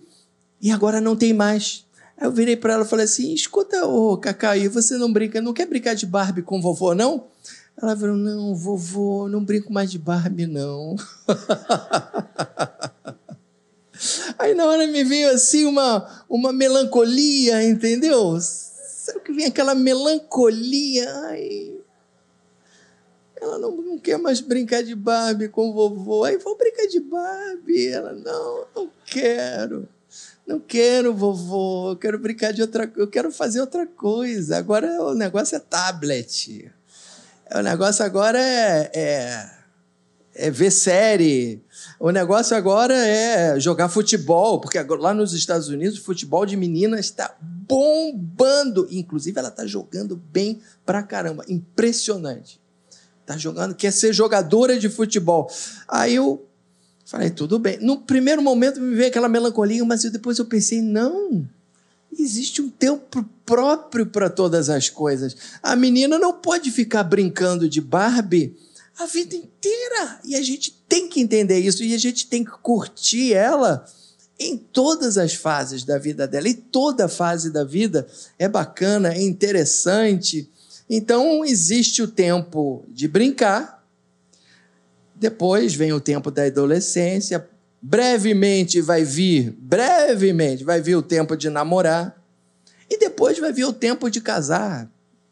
E 0.59 0.73
agora 0.73 0.99
não 0.99 1.15
tem 1.15 1.35
mais. 1.35 1.85
Aí 2.17 2.27
eu 2.27 2.33
virei 2.33 2.57
para 2.57 2.73
ela 2.73 2.85
e 2.87 2.89
falei 2.89 3.05
assim: 3.05 3.35
escuta, 3.35 3.85
ô 3.85 4.17
Cacai, 4.17 4.67
você 4.67 4.97
não 4.97 5.13
brinca, 5.13 5.43
não 5.43 5.53
quer 5.53 5.67
brincar 5.67 5.93
de 5.93 6.07
Barbie 6.07 6.41
com 6.41 6.63
vovô, 6.63 6.95
não? 6.95 7.25
Ela 7.81 7.97
falou: 7.97 8.17
Não, 8.17 8.55
vovô, 8.55 9.29
não 9.29 9.45
brinco 9.45 9.73
mais 9.73 9.91
de 9.91 9.99
Barbie, 9.99 10.47
não. 10.47 10.97
Aí 14.39 14.55
na 14.55 14.67
hora 14.67 14.87
me 14.87 15.03
veio 15.05 15.31
assim 15.31 15.65
uma, 15.65 16.25
uma 16.29 16.53
melancolia, 16.53 17.63
entendeu? 17.63 18.39
Sabe 18.41 19.21
que 19.21 19.33
vem 19.33 19.47
aquela 19.47 19.75
melancolia? 19.75 21.11
Ai, 21.29 21.75
ela 23.41 23.59
não, 23.59 23.77
não 23.77 23.99
quer 23.99 24.19
mais 24.19 24.41
brincar 24.41 24.83
de 24.83 24.95
Barbie 24.95 25.49
com 25.49 25.73
vovô. 25.73 26.25
Aí 26.25 26.37
vou 26.39 26.57
brincar 26.57 26.87
de 26.87 27.01
Barbie. 27.01 27.89
Ela, 27.89 28.13
não, 28.13 28.67
não 28.75 28.91
quero. 29.05 29.89
Não 30.47 30.61
quero, 30.61 31.15
vovô. 31.15 31.91
Eu 31.93 31.97
quero 31.97 32.19
brincar 32.19 32.53
de 32.53 32.63
outra 32.63 32.91
Eu 32.97 33.09
quero 33.09 33.31
fazer 33.31 33.61
outra 33.61 33.87
coisa. 33.87 34.57
Agora 34.57 35.03
o 35.03 35.15
negócio 35.15 35.57
é 35.57 35.61
tablet. 35.61 36.71
O 37.55 37.61
negócio 37.61 38.05
agora 38.05 38.41
é, 38.41 38.91
é, 38.95 39.51
é 40.35 40.51
ver 40.51 40.71
série. 40.71 41.63
O 42.01 42.11
negócio 42.11 42.57
agora 42.57 42.95
é 42.95 43.59
jogar 43.61 43.89
futebol, 43.89 44.61
porque 44.61 44.83
lá 44.83 45.15
nos 45.15 45.33
Estados 45.33 45.69
Unidos 45.69 45.99
o 45.99 46.05
futebol 46.05 46.45
de 46.45 46.57
meninas 46.57 47.01
está 47.07 47.37
bombando. 47.41 48.89
Inclusive, 48.91 49.39
ela 49.39 49.49
está 49.49 49.65
jogando 49.67 50.17
bem 50.17 50.61
pra 50.85 51.03
caramba. 51.03 51.45
Impressionante. 51.49 52.61
Está 53.21 53.37
jogando, 53.37 53.75
quer 53.75 53.93
ser 53.93 54.13
jogadora 54.13 54.79
de 54.79 54.89
futebol. 54.89 55.51
Aí 55.89 56.15
eu 56.15 56.47
falei, 57.05 57.31
tudo 57.31 57.59
bem. 57.59 57.79
No 57.81 57.99
primeiro 57.99 58.43
momento 58.43 58.81
me 58.81 58.95
veio 58.95 59.09
aquela 59.09 59.29
melancolia, 59.29 59.85
mas 59.85 60.03
depois 60.03 60.39
eu 60.39 60.47
pensei, 60.47 60.83
não 60.83 61.49
Existe 62.19 62.63
um 62.63 62.69
tempo 62.69 63.25
próprio 63.45 64.07
para 64.07 64.31
todas 64.31 64.69
as 64.71 64.89
coisas. 64.89 65.37
A 65.63 65.77
menina 65.77 66.19
não 66.19 66.33
pode 66.33 66.71
ficar 66.71 67.05
brincando 67.05 67.69
de 67.69 67.81
Barbie 67.81 68.57
a 68.99 69.07
vida 69.07 69.35
inteira. 69.35 70.21
E 70.25 70.35
a 70.35 70.43
gente 70.43 70.73
tem 70.89 71.09
que 71.09 71.21
entender 71.21 71.59
isso 71.59 71.83
e 71.83 71.95
a 71.95 71.99
gente 71.99 72.27
tem 72.27 72.45
que 72.45 72.53
curtir 72.63 73.35
ela 73.35 73.85
em 74.39 74.57
todas 74.57 75.17
as 75.19 75.35
fases 75.35 75.85
da 75.85 75.99
vida 75.99 76.27
dela. 76.27 76.49
E 76.49 76.55
toda 76.55 77.09
fase 77.09 77.51
da 77.51 77.65
vida 77.65 78.07
é 78.39 78.49
bacana, 78.49 79.15
é 79.15 79.23
interessante. 79.23 80.51
Então, 80.89 81.45
existe 81.45 82.03
o 82.03 82.09
tempo 82.09 82.85
de 82.89 83.09
brincar, 83.09 83.85
depois 85.15 85.75
vem 85.75 85.93
o 85.93 86.01
tempo 86.01 86.31
da 86.31 86.45
adolescência, 86.45 87.49
brevemente 87.89 88.81
vai 88.81 89.05
vir, 89.05 89.55
brevemente 89.61 90.65
vai 90.65 90.81
vir 90.81 90.97
o 90.97 91.03
tempo 91.03 91.37
de 91.37 91.49
namorar, 91.49 92.21
e 92.91 92.99
depois 92.99 93.39
vai 93.39 93.53
vir 93.53 93.65
o 93.65 93.73
tempo 93.73 94.11
de 94.11 94.21
casar, 94.21 94.91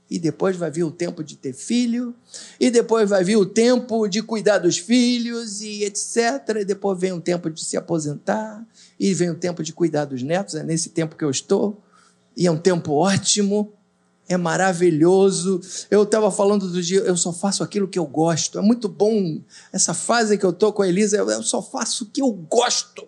e 0.09 0.21
depois 0.21 0.57
vai 0.57 0.71
vir 0.71 0.85
o 0.85 0.91
tempo 0.93 1.25
de 1.25 1.37
ter 1.37 1.53
filho, 1.53 2.15
e 2.61 2.71
depois 2.71 3.11
vai 3.11 3.25
vir 3.25 3.37
o 3.37 3.45
tempo 3.45 4.07
de 4.07 4.23
cuidar 4.23 4.59
dos 4.59 4.79
filhos, 4.79 5.63
e 5.63 5.83
etc. 5.83 6.61
E 6.61 6.65
depois 6.65 6.97
vem 6.97 7.13
o 7.13 7.21
tempo 7.21 7.51
de 7.51 7.65
se 7.65 7.77
aposentar, 7.77 8.65
e 9.01 9.13
vem 9.13 9.31
o 9.31 9.35
tempo 9.35 9.61
de 9.61 9.73
cuidar 9.73 10.05
dos 10.05 10.23
netos, 10.23 10.55
é 10.55 10.63
nesse 10.63 10.91
tempo 10.91 11.17
que 11.17 11.25
eu 11.25 11.31
estou, 11.31 11.83
e 12.37 12.47
é 12.47 12.51
um 12.53 12.59
tempo 12.59 12.93
ótimo, 12.93 13.73
é 14.29 14.37
maravilhoso. 14.37 15.61
Eu 15.91 16.03
estava 16.03 16.31
falando 16.31 16.69
do 16.69 16.83
dia, 16.83 17.01
eu 17.01 17.17
só 17.17 17.33
faço 17.33 17.63
aquilo 17.63 17.89
que 17.89 17.99
eu 17.99 18.07
gosto. 18.07 18.59
É 18.59 18.63
muito 18.63 18.89
bom 18.89 19.41
essa 19.73 19.95
fase 19.95 20.39
que 20.39 20.45
eu 20.45 20.51
estou 20.51 20.73
com 20.73 20.83
a 20.83 20.89
Elisa, 20.89 21.17
eu 21.17 21.43
só 21.43 21.63
faço 21.63 22.05
o 22.05 22.07
que 22.09 22.23
eu 22.23 22.31
gosto. 22.31 23.07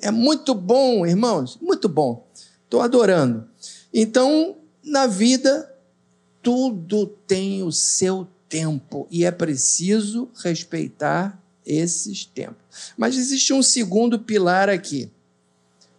É 0.00 0.10
muito 0.10 0.54
bom, 0.54 1.06
irmãos, 1.06 1.58
muito 1.60 1.88
bom. 1.88 2.26
Estou 2.64 2.80
adorando. 2.80 3.48
Então, 3.92 4.56
na 4.84 5.06
vida, 5.06 5.72
tudo 6.42 7.06
tem 7.26 7.62
o 7.62 7.72
seu 7.72 8.28
tempo 8.48 9.06
e 9.10 9.24
é 9.24 9.30
preciso 9.30 10.28
respeitar 10.42 11.42
esses 11.64 12.24
tempos. 12.24 12.92
Mas 12.96 13.16
existe 13.16 13.52
um 13.52 13.62
segundo 13.62 14.18
pilar 14.18 14.68
aqui. 14.68 15.10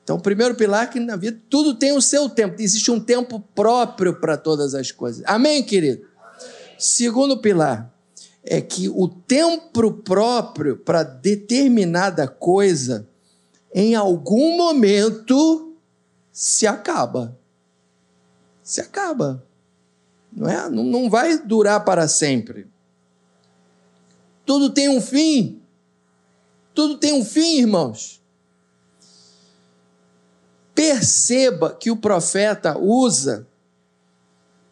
Então, 0.07 0.15
o 0.15 0.21
primeiro 0.21 0.55
pilar 0.55 0.85
é 0.85 0.87
que 0.87 1.01
na 1.01 1.17
vida 1.17 1.37
tudo 1.49 1.73
tem 1.73 1.91
o 1.91 2.01
seu 2.01 2.29
tempo, 2.29 2.61
existe 2.61 2.89
um 2.89 2.97
tempo 2.97 3.41
próprio 3.53 4.17
para 4.21 4.37
todas 4.37 4.73
as 4.73 4.89
coisas. 4.89 5.21
Amém, 5.25 5.61
querido? 5.61 6.07
Amém. 6.17 6.45
Segundo 6.79 7.41
pilar 7.41 7.93
é 8.41 8.61
que 8.61 8.87
o 8.87 9.09
tempo 9.09 9.91
próprio 9.91 10.77
para 10.77 11.03
determinada 11.03 12.25
coisa, 12.25 13.05
em 13.75 13.95
algum 13.95 14.55
momento, 14.55 15.75
se 16.31 16.65
acaba. 16.65 17.37
Se 18.63 18.79
acaba. 18.79 19.45
Não, 20.31 20.49
é? 20.49 20.69
não, 20.69 20.85
não 20.85 21.09
vai 21.09 21.37
durar 21.37 21.83
para 21.83 22.07
sempre. 22.07 22.65
Tudo 24.45 24.69
tem 24.69 24.87
um 24.87 25.01
fim. 25.01 25.61
Tudo 26.73 26.97
tem 26.97 27.11
um 27.11 27.25
fim, 27.25 27.57
irmãos. 27.57 28.16
Perceba 30.77 31.73
que 31.73 31.89
o 31.89 31.97
profeta 31.97 32.77
usa, 32.77 33.47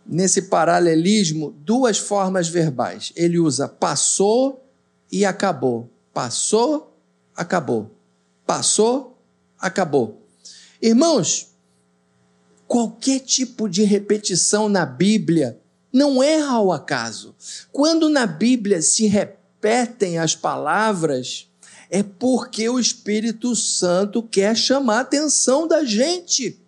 nesse 0.05 0.43
paralelismo, 0.43 1.50
duas 1.65 1.97
formas 1.97 2.47
verbais. 2.47 3.12
Ele 3.15 3.39
usa 3.39 3.67
passou 3.67 4.63
e 5.12 5.25
acabou. 5.25 5.89
Passou, 6.13 6.95
acabou. 7.35 7.89
Passou, 8.45 9.17
acabou. 9.59 10.21
Irmãos, 10.79 11.55
Qualquer 12.67 13.19
tipo 13.19 13.69
de 13.69 13.83
repetição 13.83 14.67
na 14.67 14.85
Bíblia 14.85 15.59
não 15.93 16.21
é 16.21 16.41
ao 16.41 16.71
acaso. 16.71 17.35
Quando 17.71 18.09
na 18.09 18.25
Bíblia 18.25 18.81
se 18.81 19.05
repetem 19.05 20.17
as 20.17 20.35
palavras, 20.35 21.47
é 21.89 22.04
porque 22.04 22.68
o 22.68 22.80
Espírito 22.80 23.56
Santo 23.56 24.24
quer 24.24 24.56
chamar 24.56 24.98
a 24.98 25.01
atenção 25.01 25.68
da 25.68 25.84
gente 25.84 26.60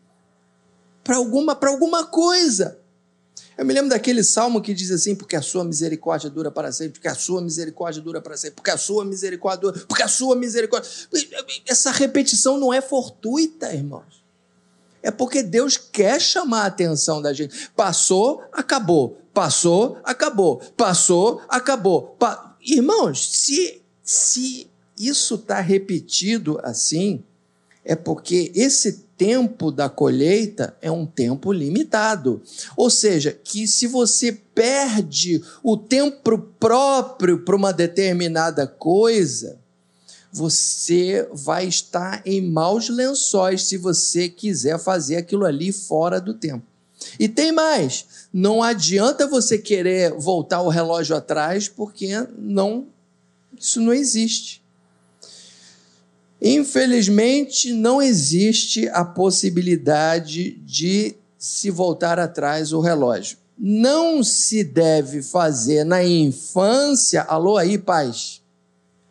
para 1.03 1.15
alguma, 1.15 1.55
para 1.55 1.69
alguma 1.69 2.05
coisa. 2.05 2.79
Eu 3.57 3.65
me 3.65 3.73
lembro 3.73 3.89
daquele 3.89 4.23
salmo 4.23 4.61
que 4.61 4.73
diz 4.73 4.91
assim: 4.91 5.15
porque 5.15 5.35
a 5.35 5.41
sua 5.41 5.63
misericórdia 5.63 6.29
dura 6.29 6.51
para 6.51 6.71
sempre, 6.71 6.93
porque 6.93 7.07
a 7.07 7.15
sua 7.15 7.41
misericórdia 7.41 8.01
dura 8.01 8.21
para 8.21 8.37
sempre, 8.37 8.55
porque 8.55 8.69
a 8.69 8.77
sua 8.77 9.03
misericórdia 9.03 9.61
dura, 9.61 9.85
porque 9.87 10.03
a 10.03 10.07
sua 10.07 10.35
misericórdia. 10.35 10.89
Essa 11.65 11.91
repetição 11.91 12.59
não 12.59 12.71
é 12.71 12.81
fortuita, 12.81 13.73
irmãos. 13.73 14.23
É 15.01 15.09
porque 15.09 15.41
Deus 15.41 15.77
quer 15.77 16.19
chamar 16.19 16.63
a 16.63 16.67
atenção 16.67 17.21
da 17.21 17.33
gente. 17.33 17.69
Passou, 17.75 18.43
acabou. 18.51 19.17
Passou, 19.33 19.97
acabou. 20.03 20.57
Passou, 20.75 21.41
acabou. 21.47 22.15
Pa... 22.19 22.57
Irmãos, 22.61 23.29
se, 23.31 23.81
se 24.03 24.69
isso 24.97 25.35
está 25.35 25.59
repetido 25.61 26.59
assim, 26.63 27.23
é 27.83 27.95
porque 27.95 28.51
esse 28.53 29.07
tempo 29.17 29.71
da 29.71 29.89
colheita 29.89 30.77
é 30.81 30.91
um 30.91 31.05
tempo 31.05 31.51
limitado. 31.51 32.41
Ou 32.75 32.89
seja, 32.89 33.31
que 33.31 33.67
se 33.67 33.87
você 33.87 34.31
perde 34.31 35.43
o 35.63 35.75
tempo 35.75 36.37
próprio 36.59 37.39
para 37.39 37.55
uma 37.55 37.73
determinada 37.73 38.67
coisa, 38.67 39.57
você 40.31 41.27
vai 41.33 41.67
estar 41.67 42.21
em 42.25 42.41
maus 42.41 42.89
lençóis 42.89 43.63
se 43.63 43.77
você 43.77 44.29
quiser 44.29 44.77
fazer 44.79 45.15
aquilo 45.15 45.45
ali 45.45 45.71
fora 45.71 46.21
do 46.21 46.33
tempo. 46.33 46.65
E 47.19 47.27
tem 47.27 47.51
mais, 47.51 48.05
não 48.33 48.61
adianta 48.61 49.27
você 49.27 49.57
querer 49.57 50.13
voltar 50.13 50.61
o 50.61 50.69
relógio 50.69 51.15
atrás, 51.15 51.67
porque 51.67 52.09
não 52.37 52.87
isso 53.59 53.81
não 53.81 53.93
existe. 53.93 54.61
Infelizmente, 56.41 57.73
não 57.73 58.01
existe 58.01 58.87
a 58.89 59.03
possibilidade 59.03 60.51
de 60.59 61.15
se 61.37 61.69
voltar 61.71 62.19
atrás 62.19 62.73
o 62.73 62.79
relógio. 62.79 63.37
Não 63.57 64.23
se 64.23 64.63
deve 64.63 65.23
fazer 65.23 65.83
na 65.83 66.03
infância, 66.03 67.23
alô 67.23 67.57
aí, 67.57 67.77
paz 67.77 68.41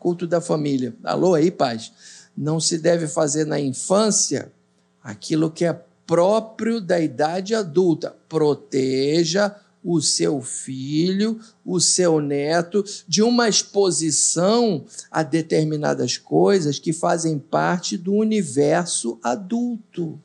culto 0.06 0.24
da 0.24 0.40
família. 0.40 0.94
Alô 1.02 1.34
aí, 1.34 1.50
paz. 1.50 1.90
Não 2.36 2.60
se 2.60 2.78
deve 2.78 3.08
fazer 3.08 3.44
na 3.44 3.58
infância 3.58 4.52
aquilo 5.02 5.50
que 5.50 5.64
é 5.64 5.82
próprio 6.06 6.80
da 6.80 7.00
idade 7.00 7.56
adulta. 7.56 8.14
Proteja 8.28 9.52
o 9.86 10.02
seu 10.02 10.42
filho, 10.42 11.38
o 11.64 11.78
seu 11.78 12.20
neto, 12.20 12.84
de 13.06 13.22
uma 13.22 13.48
exposição 13.48 14.84
a 15.08 15.22
determinadas 15.22 16.18
coisas 16.18 16.80
que 16.80 16.92
fazem 16.92 17.38
parte 17.38 17.96
do 17.96 18.12
universo 18.12 19.16
adulto 19.22 20.18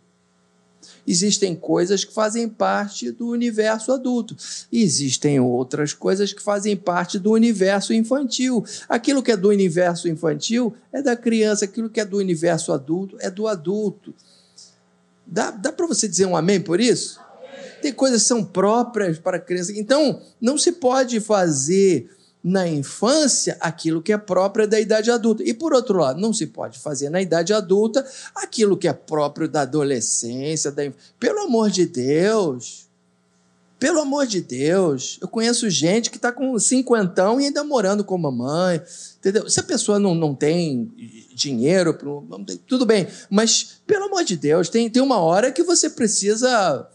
existem 1.05 1.55
coisas 1.55 2.03
que 2.03 2.13
fazem 2.13 2.47
parte 2.47 3.11
do 3.11 3.27
universo 3.27 3.91
adulto, 3.91 4.35
existem 4.71 5.39
outras 5.39 5.93
coisas 5.93 6.33
que 6.33 6.41
fazem 6.41 6.75
parte 6.75 7.19
do 7.19 7.31
universo 7.31 7.93
infantil. 7.93 8.63
Aquilo 8.87 9.23
que 9.23 9.31
é 9.31 9.37
do 9.37 9.49
universo 9.49 10.07
infantil 10.07 10.73
é 10.91 11.01
da 11.01 11.15
criança, 11.15 11.65
aquilo 11.65 11.89
que 11.89 11.99
é 11.99 12.05
do 12.05 12.17
universo 12.17 12.71
adulto 12.71 13.17
é 13.19 13.29
do 13.29 13.47
adulto. 13.47 14.13
Dá, 15.25 15.51
dá 15.51 15.71
para 15.71 15.87
você 15.87 16.07
dizer 16.07 16.25
um 16.25 16.35
amém 16.35 16.59
por 16.59 16.79
isso? 16.79 17.19
Tem 17.81 17.93
coisas 17.93 18.21
que 18.21 18.27
são 18.27 18.43
próprias 18.43 19.19
para 19.19 19.37
a 19.37 19.39
criança. 19.39 19.73
Então, 19.75 20.21
não 20.39 20.57
se 20.57 20.71
pode 20.73 21.19
fazer 21.19 22.09
na 22.43 22.67
infância 22.67 23.55
aquilo 23.59 24.01
que 24.01 24.11
é 24.11 24.17
próprio 24.17 24.67
da 24.67 24.79
idade 24.79 25.11
adulta. 25.11 25.43
E 25.43 25.53
por 25.53 25.73
outro 25.73 25.99
lado, 25.99 26.19
não 26.19 26.33
se 26.33 26.47
pode 26.47 26.79
fazer 26.79 27.09
na 27.09 27.21
idade 27.21 27.53
adulta 27.53 28.05
aquilo 28.33 28.77
que 28.77 28.87
é 28.87 28.93
próprio 28.93 29.47
da 29.47 29.61
adolescência, 29.61 30.71
da... 30.71 30.83
pelo 31.19 31.39
amor 31.41 31.69
de 31.69 31.85
Deus. 31.85 32.89
Pelo 33.77 33.99
amor 33.99 34.27
de 34.27 34.41
Deus, 34.41 35.17
eu 35.19 35.27
conheço 35.27 35.67
gente 35.67 36.11
que 36.11 36.17
está 36.17 36.31
com 36.31 36.57
cinquentão 36.59 37.41
e 37.41 37.45
ainda 37.45 37.63
morando 37.63 38.03
com 38.03 38.15
mamãe, 38.15 38.79
entendeu? 39.17 39.49
Se 39.49 39.59
a 39.59 39.63
pessoa 39.63 39.97
não, 39.97 40.13
não 40.13 40.35
tem 40.35 40.91
dinheiro, 41.33 41.97
tudo 42.67 42.85
bem, 42.85 43.07
mas 43.27 43.81
pelo 43.87 44.05
amor 44.05 44.23
de 44.23 44.37
Deus, 44.37 44.69
tem, 44.69 44.87
tem 44.87 45.01
uma 45.01 45.17
hora 45.17 45.51
que 45.51 45.63
você 45.63 45.89
precisa 45.89 46.87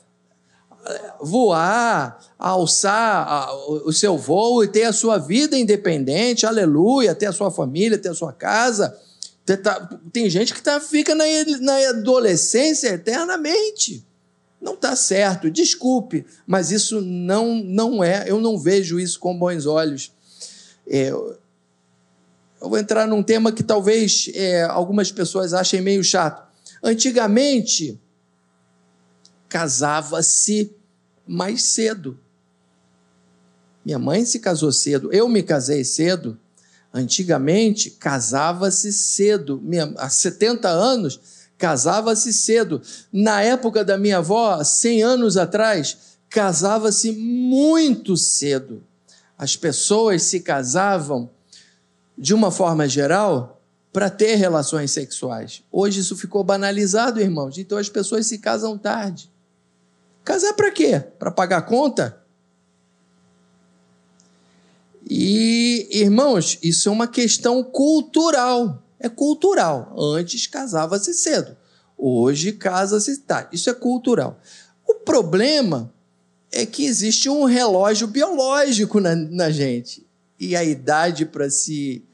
voar, 1.21 2.19
alçar 2.39 3.49
o 3.85 3.93
seu 3.93 4.17
voo 4.17 4.63
e 4.63 4.69
ter 4.69 4.85
a 4.85 4.93
sua 4.93 5.19
vida 5.19 5.57
independente, 5.57 6.47
aleluia, 6.47 7.15
ter 7.15 7.27
a 7.27 7.33
sua 7.33 7.51
família, 7.51 7.99
ter 7.99 8.11
a 8.11 8.15
sua 8.15 8.33
casa. 8.33 8.97
Tá, 9.63 9.89
tem 10.13 10.29
gente 10.29 10.53
que 10.53 10.63
tá, 10.63 10.81
fica 10.81 11.15
na, 11.15 11.25
adolescência 11.91 12.89
eternamente. 12.89 14.05
Não 14.61 14.75
está 14.75 14.97
certo, 14.97 15.51
desculpe, 15.51 16.27
mas 16.47 16.71
isso 16.71 17.01
não, 17.01 17.55
não 17.55 18.03
é, 18.03 18.25
eu 18.27 18.41
não 18.41 18.59
vejo 18.59 18.99
isso 18.99 19.21
com 19.21 19.39
bons 19.39 19.67
olhos. 19.67 20.13
É, 20.89 21.11
eu 21.11 21.39
vou 22.61 22.79
entrar 22.79 23.07
num 23.07 23.23
tema 23.23 23.53
que 23.53 23.63
talvez 23.63 24.31
é, 24.35 24.65
algumas 24.65 25.13
pessoas 25.13 25.53
achem 25.55 25.81
meio 25.81 26.03
chato. 26.03 26.45
Antigamente, 26.83 28.01
casava-se 29.57 30.77
mais 31.27 31.65
cedo. 31.65 32.21
Minha 33.83 33.99
mãe 33.99 34.23
se 34.23 34.39
casou 34.39 34.71
cedo, 34.71 35.11
eu 35.11 35.27
me 35.31 35.43
casei 35.43 35.83
cedo. 35.83 36.39
Antigamente, 36.93 37.91
casava-se 37.93 38.93
cedo. 38.93 39.59
Minha, 39.65 39.95
há 39.97 40.11
70 40.11 40.69
anos, 40.69 41.19
casava-se 41.57 42.35
cedo. 42.35 42.83
Na 43.11 43.41
época 43.41 43.83
da 43.83 43.97
minha 43.97 44.19
avó, 44.19 44.63
100 44.63 45.03
anos 45.03 45.39
atrás, 45.39 46.19
casava-se 46.29 47.13
muito 47.13 48.15
cedo. 48.15 48.85
As 49.39 49.57
pessoas 49.57 50.23
se 50.25 50.41
casavam, 50.41 51.31
de 52.19 52.35
uma 52.35 52.51
forma 52.51 52.87
geral, 52.87 53.63
para 53.91 54.11
ter 54.11 54.35
relações 54.35 54.91
sexuais. 54.91 55.63
Hoje 55.73 56.01
isso 56.01 56.15
ficou 56.15 56.45
banalizado, 56.45 57.23
irmãos. 57.23 57.57
Então 57.57 57.79
as 57.79 57.89
pessoas 57.89 58.27
se 58.27 58.37
casam 58.37 58.77
tarde. 58.77 59.35
Casar 60.27 60.55
para 60.55 60.73
quê? 60.73 60.99
Para 61.21 61.31
pagar 61.31 61.63
conta? 61.63 62.21
E, 65.09 65.89
irmãos, 65.89 66.59
isso 66.61 66.89
é 66.89 66.93
uma 66.93 67.07
questão 67.07 67.63
cultural. 67.63 68.83
É 68.99 69.09
cultural. 69.09 69.95
Antes 69.97 70.49
casava-se 70.49 71.15
cedo. 71.15 71.57
Hoje 71.97 72.51
casa-se 72.51 73.19
tarde. 73.19 73.51
Isso 73.53 73.71
é 73.71 73.73
cultural. 73.75 74.41
O 74.85 74.95
problema 74.97 75.95
é 76.51 76.67
que 76.67 76.85
existe 76.85 77.29
um 77.29 77.45
relógio 77.45 78.09
biológico 78.09 78.99
na, 78.99 79.15
na 79.15 79.49
gente. 79.49 80.05
E 80.41 80.57
a 80.57 80.65
idade 80.65 81.25
para 81.25 81.49
se 81.49 82.05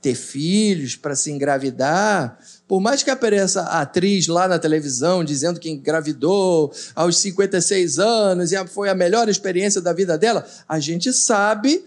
ter 0.00 0.14
filhos, 0.14 0.94
para 0.94 1.16
se 1.16 1.32
engravidar, 1.32 2.38
por 2.68 2.80
mais 2.80 3.02
que 3.02 3.10
apareça 3.10 3.62
a 3.62 3.82
atriz 3.82 4.26
lá 4.26 4.48
na 4.48 4.58
televisão 4.58 5.22
dizendo 5.22 5.60
que 5.60 5.70
engravidou 5.70 6.72
aos 6.94 7.18
56 7.18 7.98
anos 7.98 8.52
e 8.52 8.66
foi 8.66 8.88
a 8.88 8.94
melhor 8.94 9.28
experiência 9.28 9.80
da 9.80 9.92
vida 9.92 10.18
dela, 10.18 10.44
a 10.68 10.80
gente 10.80 11.12
sabe 11.12 11.84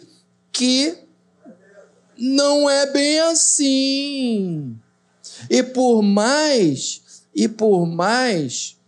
que 0.51 0.95
não 2.17 2.69
é 2.69 2.85
bem 2.91 3.19
assim. 3.19 4.75
E 5.49 5.61
por 5.63 6.01
mais, 6.01 7.01
e 7.35 7.47
por 7.47 7.85
mais 7.85 8.78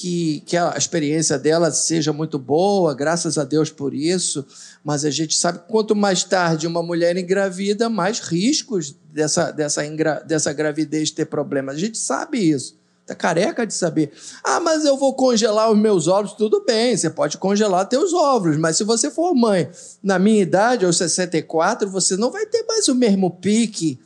que, 0.00 0.42
que 0.46 0.56
a 0.56 0.74
experiência 0.78 1.38
dela 1.38 1.70
seja 1.70 2.10
muito 2.10 2.38
boa, 2.38 2.94
graças 2.94 3.36
a 3.36 3.44
Deus 3.44 3.70
por 3.70 3.92
isso, 3.92 4.46
mas 4.82 5.04
a 5.04 5.10
gente 5.10 5.36
sabe 5.36 5.58
que 5.58 5.68
quanto 5.68 5.94
mais 5.94 6.24
tarde 6.24 6.66
uma 6.66 6.82
mulher 6.82 7.18
engravida, 7.18 7.90
mais 7.90 8.18
riscos 8.18 8.96
dessa, 9.12 9.50
dessa, 9.50 9.82
dessa 10.26 10.52
gravidez 10.54 11.10
ter 11.10 11.26
problemas. 11.26 11.76
A 11.76 11.78
gente 11.78 11.98
sabe 11.98 12.38
isso. 12.38 12.80
Está 13.02 13.14
careca 13.14 13.66
de 13.66 13.74
saber. 13.74 14.10
Ah, 14.42 14.58
mas 14.58 14.86
eu 14.86 14.96
vou 14.96 15.12
congelar 15.12 15.70
os 15.70 15.78
meus 15.78 16.08
ovos. 16.08 16.32
Tudo 16.32 16.64
bem, 16.64 16.96
você 16.96 17.10
pode 17.10 17.36
congelar 17.36 17.86
teus 17.86 18.14
ovos, 18.14 18.56
mas 18.56 18.78
se 18.78 18.84
você 18.84 19.10
for 19.10 19.34
mãe 19.34 19.68
na 20.02 20.18
minha 20.18 20.40
idade, 20.40 20.86
aos 20.86 20.96
64, 20.96 21.90
você 21.90 22.16
não 22.16 22.30
vai 22.30 22.46
ter 22.46 22.62
mais 22.62 22.88
o 22.88 22.94
mesmo 22.94 23.30
pique 23.30 24.00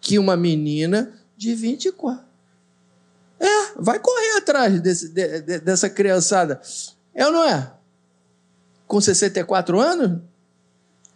que 0.00 0.20
uma 0.20 0.36
menina 0.36 1.12
de 1.36 1.52
24. 1.52 2.25
É, 3.38 3.72
vai 3.76 3.98
correr 3.98 4.38
atrás 4.38 4.80
desse, 4.80 5.08
de, 5.08 5.40
de, 5.40 5.58
dessa 5.60 5.90
criançada. 5.90 6.60
É 7.14 7.26
ou 7.26 7.32
não 7.32 7.44
é? 7.44 7.72
Com 8.86 9.00
64 9.00 9.80
anos? 9.80 10.20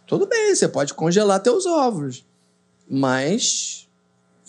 Tudo 0.05 0.27
bem, 0.27 0.53
você 0.53 0.67
pode 0.67 0.93
congelar 0.93 1.39
teus 1.39 1.65
ovos. 1.65 2.25
Mas 2.89 3.81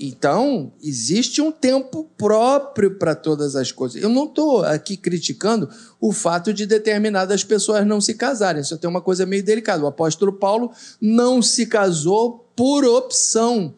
então, 0.05 0.73
existe 0.83 1.41
um 1.41 1.53
tempo 1.53 2.11
próprio 2.19 2.99
para 2.99 3.15
todas 3.15 3.55
as 3.55 3.71
coisas. 3.71 4.03
Eu 4.03 4.09
não 4.09 4.25
estou 4.25 4.65
aqui 4.65 4.97
criticando 4.97 5.69
o 6.01 6.13
fato 6.13 6.53
de 6.53 6.67
determinadas 6.67 7.45
pessoas 7.45 7.87
não 7.87 8.01
se 8.01 8.15
casarem. 8.15 8.63
Isso 8.63 8.77
tem 8.79 8.91
uma 8.91 9.01
coisa 9.01 9.25
meio 9.25 9.45
delicada. 9.45 9.85
O 9.85 9.87
apóstolo 9.87 10.33
Paulo 10.33 10.73
não 11.01 11.41
se 11.41 11.67
casou 11.67 12.45
por 12.57 12.85
opção. 12.85 13.75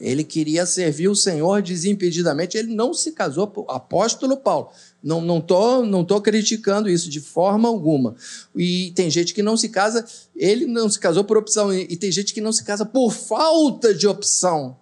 Ele 0.00 0.24
queria 0.24 0.64
servir 0.64 1.08
o 1.08 1.14
Senhor 1.14 1.60
desimpedidamente. 1.60 2.56
Ele 2.56 2.74
não 2.74 2.94
se 2.94 3.12
casou. 3.12 3.52
Apóstolo 3.68 4.36
Paulo. 4.36 4.70
Não 5.02 5.20
não 5.20 5.40
tô, 5.40 5.84
não 5.84 6.04
tô 6.04 6.20
criticando 6.20 6.88
isso 6.88 7.10
de 7.10 7.20
forma 7.20 7.68
alguma. 7.68 8.14
E 8.56 8.92
tem 8.96 9.10
gente 9.10 9.34
que 9.34 9.42
não 9.42 9.56
se 9.56 9.68
casa. 9.68 10.06
Ele 10.34 10.66
não 10.66 10.88
se 10.88 10.98
casou 10.98 11.24
por 11.24 11.36
opção. 11.36 11.72
E 11.72 11.96
tem 11.96 12.10
gente 12.10 12.32
que 12.32 12.40
não 12.40 12.52
se 12.52 12.64
casa 12.64 12.86
por 12.86 13.12
falta 13.12 13.94
de 13.94 14.06
opção. 14.06 14.76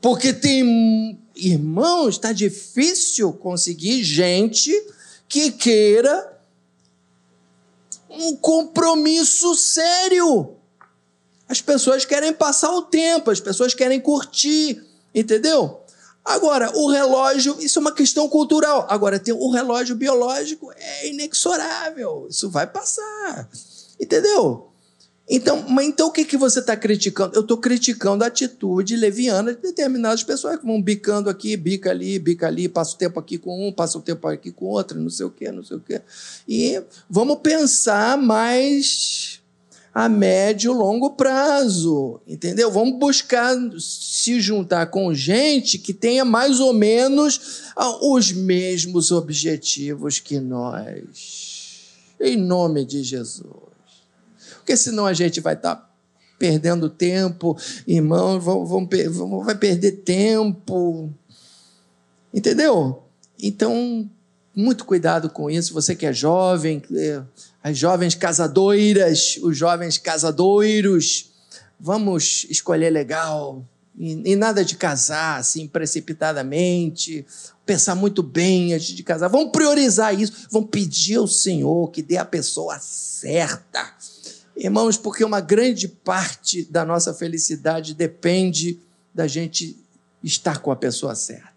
Porque 0.00 0.32
tem 0.32 1.18
irmãos, 1.36 2.14
está 2.14 2.32
difícil 2.32 3.32
conseguir 3.34 4.02
gente 4.02 4.72
que 5.28 5.52
queira 5.52 6.38
um 8.08 8.34
compromisso 8.36 9.54
sério. 9.54 10.56
As 11.50 11.60
pessoas 11.60 12.04
querem 12.04 12.32
passar 12.32 12.70
o 12.70 12.82
tempo, 12.82 13.28
as 13.28 13.40
pessoas 13.40 13.74
querem 13.74 13.98
curtir, 13.98 14.80
entendeu? 15.12 15.80
Agora, 16.24 16.70
o 16.76 16.88
relógio, 16.88 17.56
isso 17.58 17.80
é 17.80 17.82
uma 17.82 17.90
questão 17.90 18.28
cultural. 18.28 18.86
Agora, 18.88 19.18
tem 19.18 19.34
o 19.34 19.50
relógio 19.50 19.96
biológico, 19.96 20.70
é 20.76 21.08
inexorável, 21.08 22.28
isso 22.30 22.48
vai 22.48 22.68
passar, 22.68 23.50
entendeu? 23.98 24.68
Então, 25.28 25.64
mas 25.68 25.88
então 25.88 26.06
o 26.06 26.12
que, 26.12 26.24
que 26.24 26.36
você 26.36 26.60
está 26.60 26.76
criticando? 26.76 27.34
Eu 27.34 27.40
estou 27.40 27.58
criticando 27.58 28.22
a 28.22 28.28
atitude 28.28 28.94
leviana 28.94 29.52
de 29.52 29.60
determinadas 29.60 30.22
pessoas 30.22 30.56
que 30.56 30.64
vão 30.64 30.80
bicando 30.80 31.28
aqui, 31.28 31.56
bica 31.56 31.90
ali, 31.90 32.16
bica 32.20 32.46
ali, 32.46 32.68
passa 32.68 32.94
o 32.94 32.98
tempo 32.98 33.18
aqui 33.18 33.38
com 33.38 33.66
um, 33.68 33.72
passa 33.72 33.98
o 33.98 34.02
tempo 34.02 34.28
aqui 34.28 34.52
com 34.52 34.66
outro, 34.66 35.00
não 35.00 35.10
sei 35.10 35.26
o 35.26 35.30
quê, 35.30 35.50
não 35.50 35.64
sei 35.64 35.78
o 35.78 35.80
quê. 35.80 36.00
E 36.46 36.80
vamos 37.08 37.40
pensar 37.40 38.16
mais 38.16 39.39
a 39.94 40.08
médio 40.08 40.72
e 40.72 40.74
longo 40.74 41.10
prazo, 41.10 42.20
entendeu? 42.26 42.70
Vamos 42.70 42.98
buscar 42.98 43.56
se 43.78 44.40
juntar 44.40 44.86
com 44.86 45.12
gente 45.12 45.78
que 45.78 45.92
tenha 45.92 46.24
mais 46.24 46.60
ou 46.60 46.72
menos 46.72 47.62
ah, 47.76 47.98
os 48.06 48.32
mesmos 48.32 49.10
objetivos 49.10 50.20
que 50.20 50.38
nós. 50.38 51.80
Em 52.20 52.36
nome 52.36 52.84
de 52.84 53.02
Jesus 53.02 53.70
porque 54.70 54.76
senão 54.76 55.04
a 55.04 55.12
gente 55.12 55.40
vai 55.40 55.54
estar 55.54 55.74
tá 55.74 55.90
perdendo 56.38 56.88
tempo, 56.88 57.58
irmão, 57.88 58.38
vão, 58.38 58.64
vão, 58.64 58.88
vão, 59.10 59.42
vai 59.42 59.56
perder 59.56 59.92
tempo. 60.02 61.12
Entendeu? 62.32 63.02
Então, 63.42 64.08
muito 64.54 64.84
cuidado 64.84 65.30
com 65.30 65.50
isso. 65.50 65.72
Você 65.74 65.94
que 65.94 66.06
é 66.06 66.12
jovem, 66.12 66.82
é, 66.94 67.22
as 67.62 67.76
jovens 67.76 68.14
casadoiras, 68.14 69.38
os 69.42 69.56
jovens 69.56 69.98
casadoiros, 69.98 71.30
vamos 71.78 72.46
escolher 72.50 72.90
legal. 72.90 73.64
E, 73.98 74.32
e 74.32 74.36
nada 74.36 74.64
de 74.64 74.76
casar 74.76 75.38
assim 75.38 75.66
precipitadamente, 75.66 77.26
pensar 77.66 77.94
muito 77.94 78.22
bem 78.22 78.74
antes 78.74 78.88
de 78.88 79.02
casar. 79.02 79.28
Vamos 79.28 79.52
priorizar 79.52 80.18
isso, 80.18 80.48
vamos 80.50 80.70
pedir 80.70 81.16
ao 81.16 81.26
Senhor 81.26 81.90
que 81.90 82.02
dê 82.02 82.16
a 82.16 82.24
pessoa 82.24 82.78
certa 82.78 83.94
Irmãos, 84.62 84.98
porque 84.98 85.24
uma 85.24 85.40
grande 85.40 85.88
parte 85.88 86.64
da 86.64 86.84
nossa 86.84 87.14
felicidade 87.14 87.94
depende 87.94 88.78
da 89.14 89.26
gente 89.26 89.74
estar 90.22 90.58
com 90.58 90.70
a 90.70 90.76
pessoa 90.76 91.14
certa. 91.14 91.49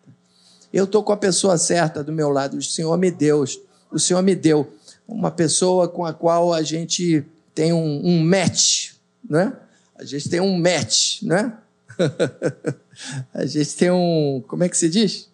Eu 0.73 0.85
estou 0.85 1.03
com 1.03 1.13
a 1.13 1.17
pessoa 1.17 1.57
certa 1.57 2.03
do 2.03 2.11
meu 2.11 2.29
lado, 2.29 2.57
o 2.57 2.63
Senhor 2.63 2.97
me 2.97 3.11
deu, 3.11 3.45
o 3.91 3.99
Senhor 3.99 4.23
me 4.23 4.35
deu 4.35 4.73
uma 5.07 5.29
pessoa 5.29 5.87
com 5.87 6.03
a 6.03 6.11
qual 6.11 6.51
a 6.51 6.63
gente 6.63 7.23
tem 7.53 7.71
um, 7.71 8.01
um 8.03 8.25
match, 8.25 8.93
né? 9.29 9.53
A 9.95 10.03
gente 10.03 10.27
tem 10.27 10.41
um 10.41 10.57
match, 10.57 11.21
né? 11.21 11.55
a 13.33 13.45
gente 13.45 13.75
tem 13.75 13.91
um, 13.91 14.43
como 14.47 14.63
é 14.63 14.69
que 14.69 14.75
se 14.75 14.89
diz? 14.89 15.29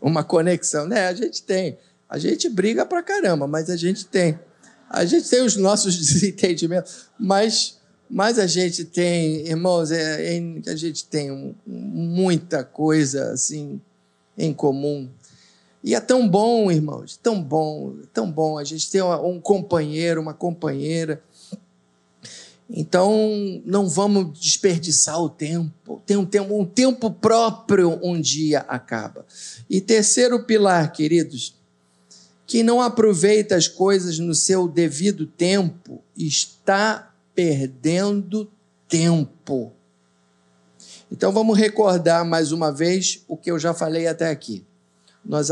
Uma 0.00 0.24
conexão, 0.24 0.86
né? 0.86 1.06
A 1.06 1.14
gente 1.14 1.42
tem. 1.42 1.78
A 2.08 2.18
gente 2.18 2.48
briga 2.48 2.84
pra 2.84 3.02
caramba, 3.02 3.46
mas 3.46 3.70
a 3.70 3.76
gente 3.76 4.04
tem. 4.06 4.38
A 4.88 5.04
gente 5.04 5.28
tem 5.28 5.42
os 5.42 5.56
nossos 5.56 5.96
desentendimentos, 5.98 7.06
mas, 7.18 7.75
mas 8.08 8.38
a 8.38 8.46
gente 8.46 8.84
tem, 8.84 9.46
irmãos, 9.46 9.90
é, 9.90 10.36
é, 10.36 10.70
a 10.70 10.76
gente 10.76 11.04
tem 11.04 11.30
um, 11.30 11.54
muita 11.66 12.64
coisa 12.64 13.32
assim 13.32 13.80
em 14.38 14.52
comum. 14.52 15.08
E 15.82 15.94
é 15.94 16.00
tão 16.00 16.28
bom, 16.28 16.70
irmãos, 16.70 17.16
tão 17.16 17.42
bom, 17.42 17.96
tão 18.12 18.30
bom 18.30 18.58
a 18.58 18.64
gente 18.64 18.90
ter 18.90 19.02
um 19.02 19.40
companheiro, 19.40 20.20
uma 20.20 20.34
companheira. 20.34 21.22
Então, 22.68 23.62
não 23.64 23.88
vamos 23.88 24.38
desperdiçar 24.38 25.20
o 25.20 25.28
tempo. 25.28 26.02
Tem 26.04 26.16
um 26.16 26.26
tempo, 26.26 26.60
um 26.60 26.64
tempo 26.64 27.10
próprio 27.10 28.00
um 28.02 28.20
dia 28.20 28.60
acaba. 28.60 29.24
E 29.70 29.80
terceiro 29.80 30.42
pilar, 30.42 30.92
queridos, 30.92 31.54
quem 32.46 32.62
não 32.62 32.80
aproveita 32.80 33.54
as 33.56 33.68
coisas 33.68 34.18
no 34.18 34.34
seu 34.34 34.68
devido 34.68 35.26
tempo 35.26 36.02
está 36.16 37.12
perdendo 37.36 38.50
tempo. 38.88 39.72
Então 41.12 41.30
vamos 41.30 41.56
recordar 41.56 42.24
mais 42.24 42.50
uma 42.50 42.72
vez 42.72 43.22
o 43.28 43.36
que 43.36 43.50
eu 43.50 43.58
já 43.58 43.72
falei 43.72 44.08
até 44.08 44.28
aqui. 44.28 44.66
Nós 45.24 45.50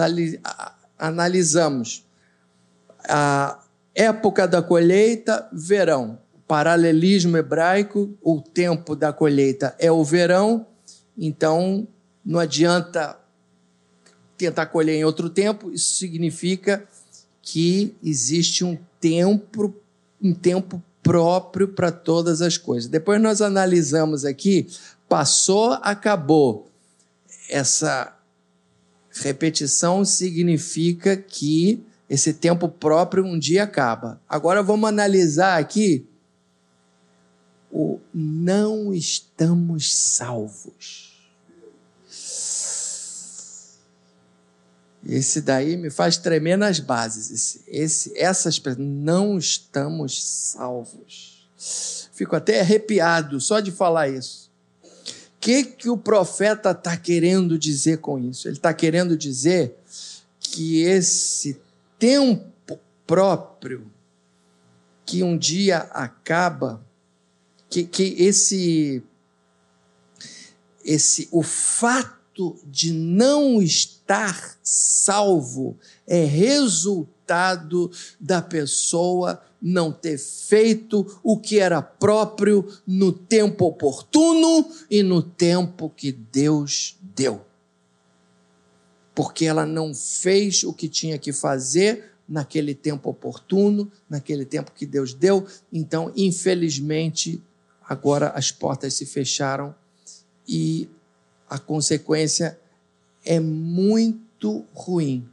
analisamos 0.99 2.05
a, 3.09 3.61
época 3.95 4.49
da 4.49 4.61
colheita, 4.61 5.49
verão. 5.53 6.19
Paralelismo 6.49 7.37
hebraico, 7.37 8.13
o 8.21 8.41
tempo 8.41 8.95
da 8.97 9.13
colheita 9.13 9.75
é 9.79 9.91
o 9.91 10.05
verão, 10.05 10.67
então 11.17 11.89
não 12.25 12.39
adianta 12.39 13.19
tentar 14.37 14.67
colher 14.67 14.97
em 14.97 15.05
outro 15.05 15.31
tempo, 15.31 15.71
isso 15.71 15.95
significa 15.95 16.87
que 17.41 17.95
existe 18.03 18.63
um 18.65 18.77
tempo, 19.01 19.75
um 20.21 20.35
tempo 20.35 20.83
próprio 21.05 21.69
para 21.69 21.93
todas 21.93 22.43
as 22.43 22.59
coisas. 22.59 22.91
Depois 22.91 23.21
nós 23.23 23.41
analisamos 23.41 24.25
aqui, 24.25 24.67
passou, 25.09 25.75
acabou. 25.83 26.69
Essa 27.49 28.17
repetição 29.13 30.05
significa 30.05 31.17
que 31.17 31.85
esse 32.09 32.33
tempo 32.33 32.69
próprio 32.69 33.25
um 33.25 33.39
dia 33.39 33.63
acaba. 33.63 34.21
Agora 34.29 34.63
vamos 34.63 34.89
analisar 34.89 35.61
aqui 35.61 36.07
o 37.71 38.01
não 38.13 38.95
estamos 38.95 39.95
salvos. 39.95 41.04
Esse 45.07 45.43
daí 45.43 45.77
me 45.77 45.91
faz 45.91 46.17
tremer 46.17 46.57
nas 46.57 46.81
bases. 46.81 47.31
Esse, 47.31 47.63
esse, 47.67 48.19
essas 48.19 48.61
não 48.79 49.37
estamos 49.37 50.23
salvos. 50.25 51.47
Fico 52.13 52.35
até 52.35 52.61
arrepiado 52.61 53.41
só 53.41 53.61
de 53.61 53.71
falar 53.71 54.09
isso. 54.09 54.51
O 54.83 54.89
que, 55.41 55.65
que 55.65 55.91
o 55.91 55.97
profeta 55.97 56.71
está 56.71 56.97
querendo 56.97 57.59
dizer 57.59 57.99
com 57.99 58.19
isso? 58.19 58.49
Ele 58.49 58.57
está 58.57 58.73
querendo 58.73 59.17
dizer 59.17 59.77
que 60.41 60.83
esse 60.83 61.61
tempo 61.99 62.79
próprio, 63.07 63.91
que 65.05 65.23
um 65.23 65.37
dia 65.37 65.79
acaba, 65.91 66.83
que, 67.69 67.85
que 67.85 68.15
esse, 68.19 69.03
esse, 70.83 71.29
o 71.31 71.43
fato 71.43 72.24
de 72.67 72.93
não 72.93 73.63
estar 73.63 73.95
estar 74.05 74.59
salvo 74.63 75.79
é 76.07 76.25
resultado 76.25 77.91
da 78.21 78.43
pessoa 78.43 79.43
não 79.61 79.91
ter 79.91 80.19
feito 80.19 81.19
o 81.23 81.39
que 81.39 81.59
era 81.59 81.81
próprio 81.81 82.69
no 82.87 83.11
tempo 83.11 83.65
oportuno 83.65 84.71
e 84.91 85.03
no 85.03 85.23
tempo 85.23 85.89
que 85.89 86.13
Deus 86.13 86.99
deu. 87.01 87.43
Porque 89.15 89.47
ela 89.47 89.65
não 89.65 89.95
fez 89.95 90.65
o 90.65 90.73
que 90.73 90.87
tinha 90.87 91.19
que 91.19 91.33
fazer 91.33 92.13
naquele 92.29 92.75
tempo 92.75 93.09
oportuno, 93.09 93.91
naquele 94.09 94.45
tempo 94.45 94.73
que 94.73 94.85
Deus 94.85 95.15
deu. 95.15 95.47
Então, 95.73 96.13
infelizmente, 96.15 97.43
agora 97.89 98.29
as 98.31 98.51
portas 98.51 98.93
se 98.93 99.07
fecharam 99.07 99.75
e 100.47 100.91
a 101.49 101.59
consequência 101.59 102.59
é 103.25 103.39
muito 103.41 104.65
ruim. 104.73 105.29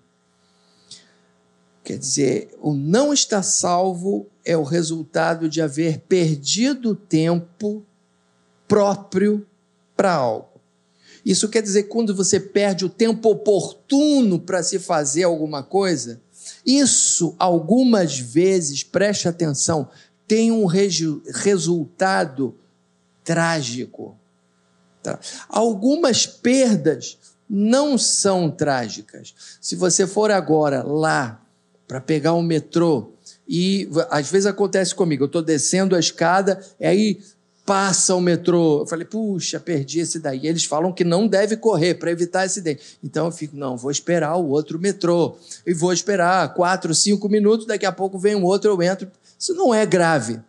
Quer 1.84 1.98
dizer, 1.98 2.56
o 2.62 2.74
não 2.74 3.12
estar 3.12 3.44
salvo 3.44 4.28
é 4.46 4.56
o 4.56 4.64
resultado 4.64 5.50
de 5.50 5.62
haver 5.62 6.00
perdido 6.02 6.96
tempo 6.96 7.84
próprio 8.68 9.46
para 9.96 10.14
algo. 10.14 10.62
Isso 11.26 11.50
quer 11.50 11.62
dizer 11.62 11.84
quando 11.84 12.16
você 12.16 12.40
perde 12.40 12.86
o 12.86 12.90
tempo 12.90 13.30
oportuno 13.30 14.40
para 14.40 14.64
se 14.64 14.80
fazer 14.80 15.24
alguma 15.24 15.62
coisa, 15.62 16.22
isso 16.66 17.36
algumas 17.38 18.20
vezes, 18.20 18.84
preste 18.84 19.28
atenção, 19.28 19.90
tem 20.28 20.52
um 20.52 20.66
resultado 20.66 22.56
trágico. 23.24 24.18
Tá? 25.02 25.20
Algumas 25.50 26.26
perdas 26.26 27.18
não 27.50 27.98
são 27.98 28.50
trágicas. 28.50 29.34
Se 29.60 29.76
você 29.76 30.08
for 30.08 30.32
agora 30.32 30.84
lá 30.84 31.42
para 31.88 32.00
pegar 32.00 32.34
um 32.34 32.42
metrô, 32.42 33.12
e 33.48 33.90
às 34.10 34.32
vezes 34.32 34.46
acontece 34.46 34.96
comigo, 34.96 35.24
eu 35.24 35.28
estou 35.28 35.42
descendo 35.42 35.96
a 35.96 36.00
escada, 36.00 36.64
e 36.80 36.86
aí 36.86 37.20
passa 37.66 38.16
o 38.16 38.22
metrô. 38.22 38.82
Eu 38.82 38.88
falei, 38.88 39.06
puxa, 39.06 39.60
perdi 39.60 40.00
esse 40.00 40.20
daí. 40.20 40.48
Eles 40.48 40.64
falam 40.64 40.92
que 40.94 41.04
não 41.04 41.28
deve 41.28 41.58
correr 41.58 41.96
para 41.96 42.12
evitar 42.12 42.44
acidente. 42.44 42.98
Então 43.04 43.26
eu 43.26 43.32
fico, 43.32 43.56
não, 43.56 43.78
vou 43.78 43.92
esperar 43.92 44.36
o 44.38 44.50
outro 44.50 44.80
metrô. 44.80 45.36
E 45.66 45.74
vou 45.74 45.92
esperar 45.92 46.54
quatro, 46.54 46.94
cinco 46.96 47.28
minutos, 47.28 47.66
daqui 47.66 47.86
a 47.86 47.92
pouco 47.92 48.18
vem 48.18 48.36
um 48.36 48.44
outro, 48.44 48.72
eu 48.72 48.82
entro. 48.82 49.10
Isso 49.38 49.54
não 49.54 49.74
é 49.74 49.86
grave. 49.86 50.40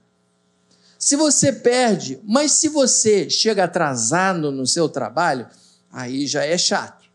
Se 1.03 1.17
você 1.17 1.53
perde, 1.53 2.21
mas 2.23 2.53
se 2.53 2.69
você 2.69 3.29
chega 3.29 3.65
atrasado 3.65 4.53
no 4.53 4.65
seu 4.65 4.89
trabalho, 4.89 5.49
aí 5.91 6.29
já 6.29 6.45
é 6.45 6.57
chato. 6.57 7.07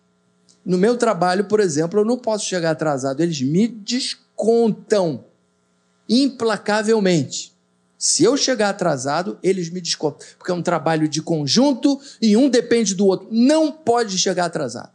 No 0.65 0.78
meu 0.78 0.97
trabalho, 0.97 1.45
por 1.45 1.62
exemplo, 1.62 2.02
eu 2.02 2.04
não 2.04 2.17
posso 2.17 2.43
chegar 2.43 2.71
atrasado, 2.71 3.21
eles 3.21 3.41
me 3.41 3.65
descontam 3.65 5.23
implacavelmente. 6.10 7.56
Se 7.97 8.26
eu 8.26 8.36
chegar 8.36 8.71
atrasado, 8.71 9.39
eles 9.41 9.69
me 9.69 9.80
descontam, 9.80 10.28
porque 10.38 10.52
é 10.52 10.54
um 10.54 10.62
trabalho 10.62 11.08
de 11.08 11.21
conjunto 11.21 11.97
e 12.21 12.36
um 12.36 12.50
depende 12.50 12.93
do 12.93 13.06
outro. 13.06 13.30
Não 13.32 13.71
pode 13.71 14.17
chegar 14.17 14.47
atrasado. 14.47 14.91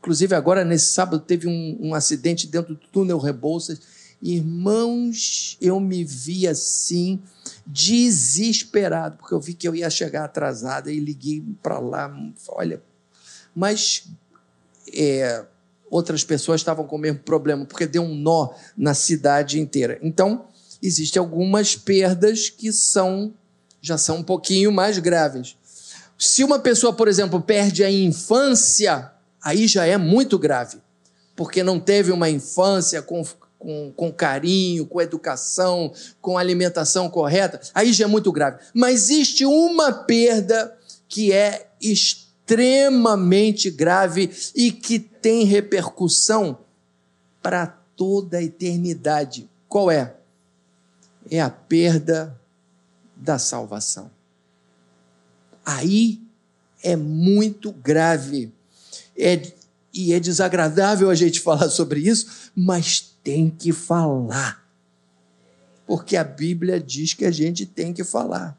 Inclusive, 0.00 0.34
agora, 0.34 0.64
nesse 0.64 0.86
sábado, 0.86 1.20
teve 1.20 1.46
um, 1.46 1.78
um 1.80 1.94
acidente 1.94 2.48
dentro 2.48 2.74
do 2.74 2.80
túnel 2.88 3.18
Rebouças. 3.18 3.80
Irmãos, 4.20 5.56
eu 5.60 5.78
me 5.78 6.02
vi 6.02 6.48
assim, 6.48 7.22
desesperado, 7.66 9.16
porque 9.16 9.34
eu 9.34 9.40
vi 9.40 9.54
que 9.54 9.66
eu 9.66 9.74
ia 9.74 9.88
chegar 9.88 10.24
atrasado 10.24 10.90
e 10.90 10.98
liguei 11.00 11.42
para 11.62 11.78
lá. 11.78 12.14
Olha, 12.48 12.82
mas 13.54 14.06
é, 14.92 15.44
outras 15.90 16.24
pessoas 16.24 16.60
estavam 16.60 16.86
com 16.86 16.96
o 16.96 16.98
mesmo 16.98 17.20
problema, 17.20 17.64
porque 17.64 17.86
deu 17.86 18.02
um 18.02 18.14
nó 18.14 18.50
na 18.76 18.94
cidade 18.94 19.58
inteira. 19.58 19.98
Então, 20.02 20.46
existem 20.82 21.20
algumas 21.20 21.76
perdas 21.76 22.50
que 22.50 22.72
são 22.72 23.32
já 23.84 23.98
são 23.98 24.16
um 24.16 24.22
pouquinho 24.22 24.72
mais 24.72 24.98
graves. 24.98 25.56
Se 26.18 26.42
uma 26.42 26.58
pessoa, 26.58 26.90
por 26.90 27.06
exemplo, 27.06 27.38
perde 27.42 27.84
a 27.84 27.90
infância, 27.90 29.12
aí 29.42 29.66
já 29.66 29.84
é 29.84 29.98
muito 29.98 30.38
grave, 30.38 30.78
porque 31.36 31.62
não 31.62 31.78
teve 31.78 32.10
uma 32.10 32.30
infância 32.30 33.02
com, 33.02 33.22
com, 33.64 33.90
com 33.96 34.12
carinho, 34.12 34.84
com 34.84 35.00
educação, 35.00 35.90
com 36.20 36.36
alimentação 36.36 37.08
correta, 37.08 37.58
aí 37.72 37.94
já 37.94 38.04
é 38.04 38.08
muito 38.08 38.30
grave. 38.30 38.58
Mas 38.74 39.04
existe 39.04 39.46
uma 39.46 39.90
perda 39.90 40.76
que 41.08 41.32
é 41.32 41.70
extremamente 41.80 43.70
grave 43.70 44.30
e 44.54 44.70
que 44.70 44.98
tem 44.98 45.46
repercussão 45.46 46.58
para 47.42 47.66
toda 47.66 48.36
a 48.36 48.42
eternidade. 48.42 49.48
Qual 49.66 49.90
é? 49.90 50.14
É 51.30 51.40
a 51.40 51.48
perda 51.48 52.38
da 53.16 53.38
salvação. 53.38 54.10
Aí 55.64 56.20
é 56.82 56.96
muito 56.96 57.72
grave. 57.72 58.52
É, 59.16 59.40
e 59.94 60.12
é 60.12 60.20
desagradável 60.20 61.08
a 61.08 61.14
gente 61.14 61.40
falar 61.40 61.70
sobre 61.70 62.00
isso, 62.00 62.50
mas 62.54 63.13
tem 63.24 63.50
que 63.50 63.72
falar. 63.72 64.62
Porque 65.86 66.16
a 66.16 66.22
Bíblia 66.22 66.78
diz 66.78 67.14
que 67.14 67.24
a 67.24 67.30
gente 67.30 67.66
tem 67.66 67.92
que 67.92 68.04
falar. 68.04 68.56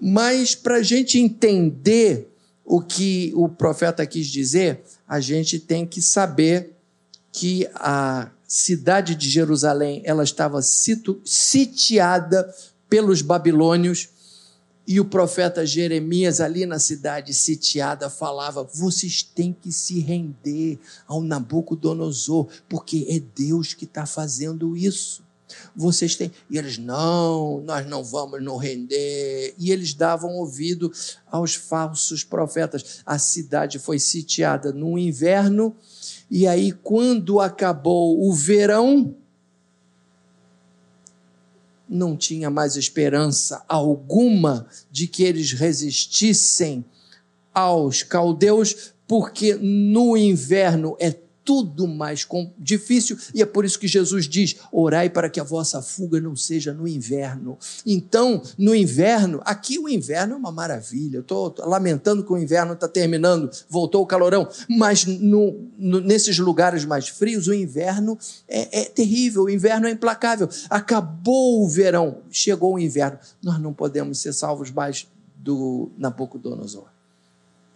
Mas 0.00 0.54
para 0.54 0.76
a 0.76 0.82
gente 0.82 1.18
entender 1.18 2.30
o 2.64 2.80
que 2.80 3.32
o 3.34 3.48
profeta 3.48 4.06
quis 4.06 4.28
dizer, 4.28 4.82
a 5.08 5.18
gente 5.18 5.58
tem 5.58 5.84
que 5.84 6.00
saber 6.00 6.76
que 7.32 7.68
a 7.74 8.30
cidade 8.46 9.14
de 9.14 9.28
Jerusalém 9.28 10.02
ela 10.04 10.22
estava 10.22 10.60
sitiada 10.62 12.52
pelos 12.88 13.22
babilônios 13.22 14.08
e 14.86 14.98
o 14.98 15.04
profeta 15.04 15.64
Jeremias 15.64 16.40
ali 16.40 16.66
na 16.66 16.78
cidade 16.78 17.32
sitiada 17.32 18.10
falava: 18.10 18.68
vocês 18.74 19.22
têm 19.22 19.52
que 19.52 19.72
se 19.72 20.00
render 20.00 20.78
ao 21.06 21.20
Nabucodonosor, 21.22 22.48
porque 22.68 23.06
é 23.08 23.20
Deus 23.20 23.74
que 23.74 23.84
está 23.84 24.06
fazendo 24.06 24.76
isso 24.76 25.22
vocês 25.74 26.14
têm. 26.14 26.30
E 26.48 26.56
eles, 26.56 26.78
não, 26.78 27.60
nós 27.62 27.84
não 27.84 28.04
vamos 28.04 28.40
nos 28.42 28.62
render. 28.62 29.52
E 29.58 29.72
eles 29.72 29.94
davam 29.94 30.36
ouvido 30.36 30.92
aos 31.30 31.56
falsos 31.56 32.22
profetas. 32.22 33.00
A 33.04 33.18
cidade 33.18 33.78
foi 33.78 33.98
sitiada 33.98 34.72
no 34.72 34.96
inverno, 34.96 35.74
e 36.30 36.46
aí, 36.46 36.70
quando 36.70 37.40
acabou 37.40 38.28
o 38.28 38.32
verão, 38.32 39.16
não 41.90 42.16
tinha 42.16 42.48
mais 42.48 42.76
esperança 42.76 43.64
alguma 43.68 44.68
de 44.92 45.08
que 45.08 45.24
eles 45.24 45.52
resistissem 45.52 46.84
aos 47.52 48.04
caldeus, 48.04 48.92
porque 49.08 49.54
no 49.56 50.16
inverno 50.16 50.96
é 51.00 51.10
tudo 51.50 51.88
mais 51.88 52.24
difícil, 52.56 53.18
e 53.34 53.42
é 53.42 53.44
por 53.44 53.64
isso 53.64 53.76
que 53.76 53.88
Jesus 53.88 54.28
diz: 54.28 54.54
orai 54.70 55.10
para 55.10 55.28
que 55.28 55.40
a 55.40 55.42
vossa 55.42 55.82
fuga 55.82 56.20
não 56.20 56.36
seja 56.36 56.72
no 56.72 56.86
inverno. 56.86 57.58
Então, 57.84 58.40
no 58.56 58.72
inverno, 58.72 59.40
aqui 59.44 59.76
o 59.76 59.88
inverno 59.88 60.34
é 60.34 60.36
uma 60.36 60.52
maravilha. 60.52 61.16
Eu 61.16 61.22
estou 61.22 61.52
lamentando 61.58 62.22
que 62.22 62.32
o 62.32 62.38
inverno 62.38 62.74
está 62.74 62.86
terminando, 62.86 63.50
voltou 63.68 64.00
o 64.00 64.06
calorão, 64.06 64.48
mas 64.68 65.04
no, 65.04 65.68
no, 65.76 66.00
nesses 66.00 66.38
lugares 66.38 66.84
mais 66.84 67.08
frios, 67.08 67.48
o 67.48 67.52
inverno 67.52 68.16
é, 68.46 68.82
é 68.82 68.84
terrível, 68.84 69.42
o 69.42 69.50
inverno 69.50 69.88
é 69.88 69.90
implacável. 69.90 70.48
Acabou 70.68 71.64
o 71.64 71.68
verão, 71.68 72.18
chegou 72.30 72.74
o 72.74 72.78
inverno. 72.78 73.18
Nós 73.42 73.60
não 73.60 73.74
podemos 73.74 74.20
ser 74.20 74.32
salvos 74.32 74.70
mais 74.70 75.08
do 75.34 75.90
Nabucodonosor. 75.98 76.99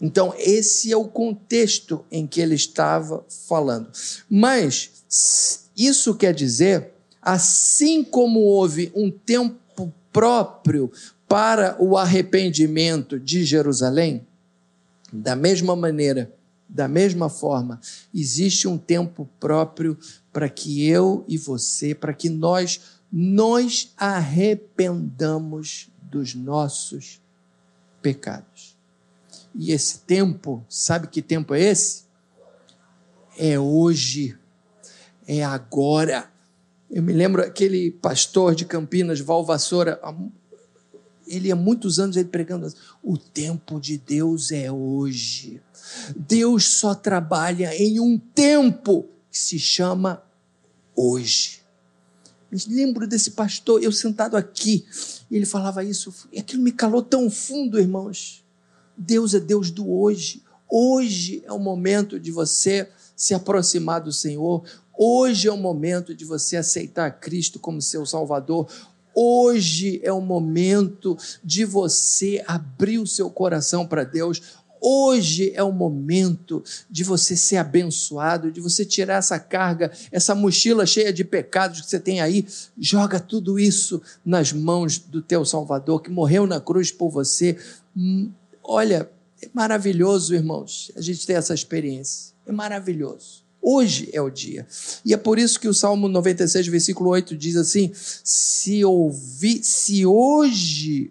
Então, 0.04 0.34
esse 0.36 0.92
é 0.92 0.96
o 0.98 1.08
contexto 1.08 2.04
em 2.12 2.26
que 2.26 2.38
ele 2.38 2.54
estava 2.54 3.24
falando. 3.48 3.88
Mas 4.28 5.64
isso 5.74 6.14
quer 6.14 6.34
dizer, 6.34 6.90
assim 7.22 8.04
como 8.04 8.40
houve 8.40 8.92
um 8.94 9.10
tempo 9.10 9.90
próprio 10.12 10.92
para 11.26 11.74
o 11.82 11.96
arrependimento 11.96 13.18
de 13.18 13.46
Jerusalém, 13.46 14.26
da 15.10 15.34
mesma 15.34 15.74
maneira, 15.74 16.30
da 16.68 16.86
mesma 16.86 17.30
forma, 17.30 17.80
existe 18.14 18.68
um 18.68 18.76
tempo 18.76 19.26
próprio 19.40 19.96
para 20.30 20.50
que 20.50 20.86
eu 20.86 21.24
e 21.26 21.38
você, 21.38 21.94
para 21.94 22.12
que 22.12 22.28
nós 22.28 22.78
nós 23.10 23.94
arrependamos 23.96 25.88
dos 26.10 26.34
nossos 26.34 27.22
pecados. 28.02 28.73
E 29.54 29.72
esse 29.72 30.00
tempo, 30.00 30.64
sabe 30.68 31.06
que 31.08 31.22
tempo 31.22 31.54
é 31.54 31.60
esse? 31.60 32.04
É 33.38 33.58
hoje, 33.58 34.36
é 35.26 35.44
agora. 35.44 36.30
Eu 36.90 37.02
me 37.02 37.12
lembro 37.12 37.42
aquele 37.42 37.90
pastor 37.90 38.54
de 38.54 38.64
Campinas, 38.64 39.20
Val 39.20 39.44
Vassoura, 39.44 40.00
ele 41.26 41.50
há 41.50 41.56
muitos 41.56 41.98
anos 41.98 42.16
ele 42.16 42.28
pregando 42.28 42.66
assim, 42.66 42.76
o 43.02 43.16
tempo 43.16 43.80
de 43.80 43.98
Deus 43.98 44.52
é 44.52 44.70
hoje. 44.70 45.60
Deus 46.16 46.64
só 46.64 46.94
trabalha 46.94 47.74
em 47.74 48.00
um 48.00 48.18
tempo 48.18 49.08
que 49.30 49.38
se 49.38 49.58
chama 49.58 50.22
hoje. 50.94 51.62
Eu 52.50 52.58
lembro 52.68 53.06
desse 53.06 53.32
pastor, 53.32 53.82
eu 53.82 53.90
sentado 53.90 54.36
aqui, 54.36 54.86
ele 55.30 55.44
falava 55.44 55.82
isso, 55.82 56.14
e 56.32 56.38
aquilo 56.38 56.62
me 56.62 56.70
calou 56.70 57.02
tão 57.02 57.28
fundo, 57.28 57.80
irmãos. 57.80 58.43
Deus 58.96 59.34
é 59.34 59.40
Deus 59.40 59.70
do 59.70 59.90
hoje. 59.90 60.42
Hoje 60.70 61.42
é 61.46 61.52
o 61.52 61.58
momento 61.58 62.18
de 62.18 62.30
você 62.30 62.88
se 63.16 63.34
aproximar 63.34 64.00
do 64.00 64.12
Senhor. 64.12 64.64
Hoje 64.96 65.48
é 65.48 65.52
o 65.52 65.56
momento 65.56 66.14
de 66.14 66.24
você 66.24 66.56
aceitar 66.56 67.10
Cristo 67.20 67.58
como 67.58 67.82
seu 67.82 68.06
Salvador. 68.06 68.68
Hoje 69.14 70.00
é 70.02 70.12
o 70.12 70.20
momento 70.20 71.16
de 71.42 71.64
você 71.64 72.42
abrir 72.46 72.98
o 72.98 73.06
seu 73.06 73.30
coração 73.30 73.86
para 73.86 74.02
Deus. 74.02 74.40
Hoje 74.86 75.50
é 75.54 75.62
o 75.62 75.72
momento 75.72 76.62
de 76.90 77.02
você 77.04 77.34
ser 77.34 77.56
abençoado, 77.56 78.52
de 78.52 78.60
você 78.60 78.84
tirar 78.84 79.16
essa 79.16 79.38
carga, 79.38 79.90
essa 80.12 80.34
mochila 80.34 80.84
cheia 80.84 81.10
de 81.10 81.24
pecados 81.24 81.80
que 81.80 81.88
você 81.88 81.98
tem 81.98 82.20
aí, 82.20 82.46
joga 82.78 83.18
tudo 83.18 83.58
isso 83.58 84.02
nas 84.22 84.52
mãos 84.52 84.98
do 84.98 85.22
teu 85.22 85.42
Salvador 85.42 86.02
que 86.02 86.10
morreu 86.10 86.46
na 86.46 86.60
cruz 86.60 86.92
por 86.92 87.08
você. 87.08 87.56
Olha, 88.64 89.10
é 89.42 89.48
maravilhoso, 89.52 90.34
irmãos, 90.34 90.90
a 90.96 91.02
gente 91.02 91.26
ter 91.26 91.34
essa 91.34 91.52
experiência. 91.52 92.32
É 92.46 92.52
maravilhoso. 92.52 93.44
Hoje 93.60 94.08
é 94.12 94.20
o 94.20 94.30
dia. 94.30 94.66
E 95.04 95.12
é 95.12 95.16
por 95.16 95.38
isso 95.38 95.60
que 95.60 95.68
o 95.68 95.74
Salmo 95.74 96.08
96, 96.08 96.66
versículo 96.66 97.10
8 97.10 97.36
diz 97.36 97.56
assim: 97.56 97.90
Se, 97.94 98.84
ouvi, 98.84 99.62
se 99.62 100.04
hoje 100.04 101.10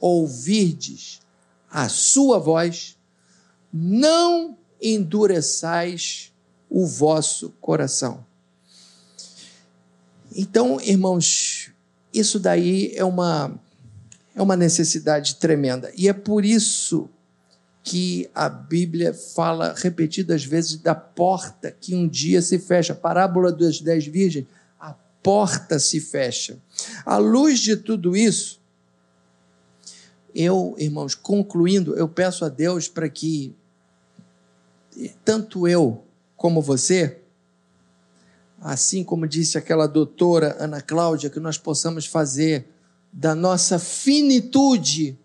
ouvirdes 0.00 1.20
a 1.70 1.88
sua 1.88 2.38
voz, 2.38 2.96
não 3.72 4.56
endureçais 4.82 6.32
o 6.68 6.86
vosso 6.86 7.50
coração. 7.60 8.24
Então, 10.34 10.80
irmãos, 10.80 11.72
isso 12.14 12.38
daí 12.38 12.92
é 12.94 13.04
uma 13.04 13.60
é 14.40 14.42
uma 14.42 14.56
necessidade 14.56 15.36
tremenda. 15.36 15.92
E 15.94 16.08
é 16.08 16.14
por 16.14 16.46
isso 16.46 17.10
que 17.82 18.30
a 18.34 18.48
Bíblia 18.48 19.12
fala 19.12 19.74
repetidas 19.76 20.44
vezes 20.44 20.76
da 20.76 20.94
porta 20.94 21.70
que 21.70 21.94
um 21.94 22.08
dia 22.08 22.40
se 22.40 22.58
fecha. 22.58 22.94
A 22.94 22.96
parábola 22.96 23.52
das 23.52 23.80
dez 23.80 24.06
virgens, 24.06 24.46
a 24.78 24.94
porta 25.22 25.78
se 25.78 26.00
fecha. 26.00 26.58
À 27.04 27.18
luz 27.18 27.60
de 27.60 27.76
tudo 27.76 28.16
isso, 28.16 28.60
eu, 30.34 30.74
irmãos, 30.78 31.14
concluindo, 31.14 31.94
eu 31.94 32.08
peço 32.08 32.44
a 32.44 32.48
Deus 32.48 32.88
para 32.88 33.08
que 33.10 33.54
tanto 35.22 35.68
eu 35.68 36.02
como 36.34 36.62
você, 36.62 37.18
assim 38.58 39.04
como 39.04 39.26
disse 39.26 39.58
aquela 39.58 39.86
doutora 39.86 40.56
Ana 40.58 40.80
Cláudia, 40.80 41.28
que 41.28 41.40
nós 41.40 41.58
possamos 41.58 42.06
fazer 42.06 42.66
da 43.12 43.34
nossa 43.34 43.78
finitude 43.78 45.18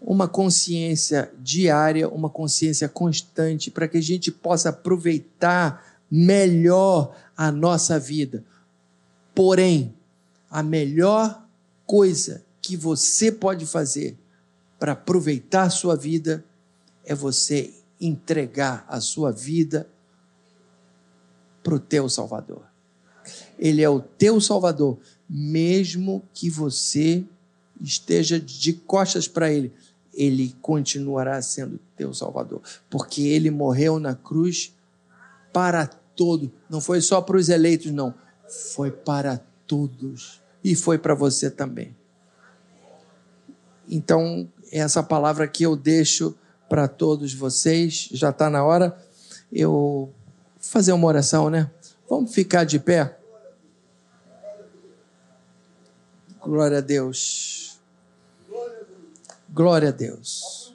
uma 0.00 0.28
consciência 0.28 1.32
diária, 1.38 2.08
uma 2.08 2.28
consciência 2.28 2.88
constante, 2.88 3.70
para 3.70 3.88
que 3.88 3.96
a 3.96 4.02
gente 4.02 4.30
possa 4.30 4.68
aproveitar 4.68 5.98
melhor 6.10 7.16
a 7.34 7.50
nossa 7.50 7.98
vida. 7.98 8.44
Porém, 9.34 9.94
a 10.50 10.62
melhor 10.62 11.42
coisa 11.86 12.44
que 12.60 12.76
você 12.76 13.32
pode 13.32 13.64
fazer 13.64 14.16
para 14.78 14.92
aproveitar 14.92 15.64
a 15.64 15.70
sua 15.70 15.96
vida 15.96 16.44
é 17.04 17.14
você 17.14 17.72
entregar 18.00 18.84
a 18.88 19.00
sua 19.00 19.32
vida 19.32 19.88
para 21.62 21.74
o 21.74 21.80
teu 21.80 22.08
Salvador. 22.10 22.62
Ele 23.58 23.82
é 23.82 23.88
o 23.88 24.00
teu 24.00 24.40
Salvador 24.40 24.98
mesmo 25.28 26.22
que 26.32 26.50
você 26.50 27.24
esteja 27.80 28.38
de 28.38 28.72
costas 28.72 29.26
para 29.26 29.52
Ele, 29.52 29.72
Ele 30.12 30.54
continuará 30.60 31.40
sendo 31.42 31.78
teu 31.96 32.12
Salvador, 32.14 32.60
porque 32.88 33.22
Ele 33.22 33.50
morreu 33.50 33.98
na 33.98 34.14
cruz 34.14 34.72
para 35.52 35.86
todo, 35.86 36.52
não 36.68 36.80
foi 36.80 37.00
só 37.00 37.20
para 37.20 37.36
os 37.36 37.48
eleitos, 37.48 37.90
não, 37.90 38.14
foi 38.74 38.90
para 38.90 39.40
todos 39.66 40.40
e 40.62 40.74
foi 40.74 40.98
para 40.98 41.14
você 41.14 41.50
também. 41.50 41.94
Então, 43.88 44.48
essa 44.72 45.02
palavra 45.02 45.46
que 45.46 45.64
eu 45.64 45.76
deixo 45.76 46.34
para 46.68 46.88
todos 46.88 47.34
vocês, 47.34 48.08
já 48.12 48.30
está 48.30 48.48
na 48.48 48.64
hora, 48.64 48.96
eu 49.52 50.12
fazer 50.58 50.92
uma 50.92 51.06
oração, 51.06 51.50
né? 51.50 51.70
Vamos 52.08 52.34
ficar 52.34 52.64
de 52.64 52.78
pé. 52.78 53.18
Glória 56.44 56.78
a 56.78 56.80
Deus. 56.82 57.80
Glória 59.48 59.88
a 59.88 59.92
Deus. 59.92 60.74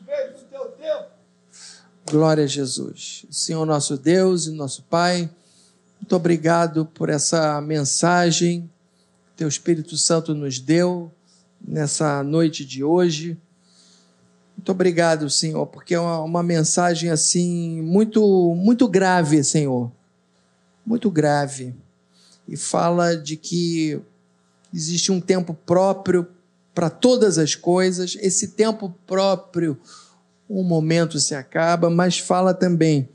Glória 2.09 2.43
a 2.45 2.47
Jesus. 2.47 3.27
Senhor 3.29 3.63
nosso 3.67 3.95
Deus 3.95 4.47
e 4.47 4.51
nosso 4.51 4.81
Pai, 4.81 5.29
muito 6.01 6.15
obrigado 6.15 6.87
por 6.87 7.07
essa 7.07 7.61
mensagem 7.61 8.67
que 9.27 9.37
Teu 9.37 9.47
Espírito 9.47 9.95
Santo 9.95 10.33
nos 10.33 10.59
deu 10.59 11.11
nessa 11.61 12.23
noite 12.23 12.65
de 12.65 12.83
hoje. 12.83 13.37
Muito 14.57 14.71
obrigado, 14.71 15.29
Senhor, 15.29 15.67
porque 15.67 15.93
é 15.93 15.99
uma, 15.99 16.21
uma 16.21 16.41
mensagem 16.41 17.11
assim 17.11 17.79
muito 17.83 18.55
muito 18.55 18.87
grave, 18.87 19.43
Senhor. 19.43 19.91
Muito 20.83 21.11
grave. 21.11 21.75
E 22.47 22.57
fala 22.57 23.15
de 23.15 23.37
que 23.37 24.01
existe 24.73 25.11
um 25.11 25.19
tempo 25.19 25.53
próprio 25.53 26.27
para 26.73 26.89
todas 26.89 27.37
as 27.37 27.55
coisas. 27.55 28.17
Esse 28.21 28.49
tempo 28.49 28.95
próprio, 29.05 29.77
um 30.49 30.63
momento 30.63 31.19
se 31.19 31.35
acaba, 31.35 31.89
mas 31.89 32.17
fala 32.17 32.53
também 32.53 33.09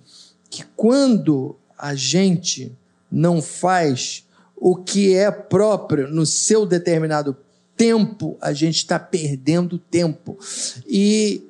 que 0.50 0.64
quando 0.76 1.56
a 1.76 1.94
gente 1.94 2.76
não 3.10 3.42
faz 3.42 4.26
o 4.56 4.76
que 4.76 5.14
é 5.14 5.30
próprio 5.30 6.08
no 6.08 6.24
seu 6.24 6.64
determinado 6.64 7.36
tempo, 7.76 8.36
a 8.40 8.52
gente 8.52 8.76
está 8.76 8.98
perdendo 8.98 9.78
tempo. 9.78 10.38
E 10.86 11.42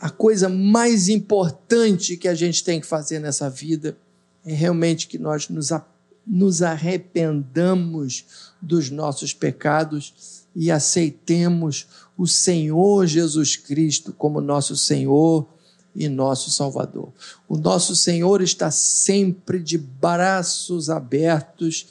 a 0.00 0.10
coisa 0.10 0.48
mais 0.48 1.08
importante 1.08 2.16
que 2.16 2.28
a 2.28 2.34
gente 2.34 2.62
tem 2.62 2.80
que 2.80 2.86
fazer 2.86 3.18
nessa 3.18 3.50
vida 3.50 3.96
é 4.44 4.52
realmente 4.52 5.08
que 5.08 5.18
nós 5.18 5.48
nos 5.48 5.72
apoiemos 5.72 5.97
nos 6.28 6.62
arrependamos 6.62 8.24
dos 8.60 8.90
nossos 8.90 9.32
pecados 9.32 10.44
e 10.54 10.70
aceitemos 10.70 11.86
o 12.16 12.26
Senhor 12.26 13.06
Jesus 13.06 13.56
Cristo 13.56 14.12
como 14.12 14.40
nosso 14.40 14.76
Senhor 14.76 15.48
e 15.94 16.08
nosso 16.08 16.50
Salvador. 16.50 17.12
O 17.48 17.56
nosso 17.56 17.96
Senhor 17.96 18.42
está 18.42 18.70
sempre 18.70 19.58
de 19.60 19.78
braços 19.78 20.90
abertos 20.90 21.86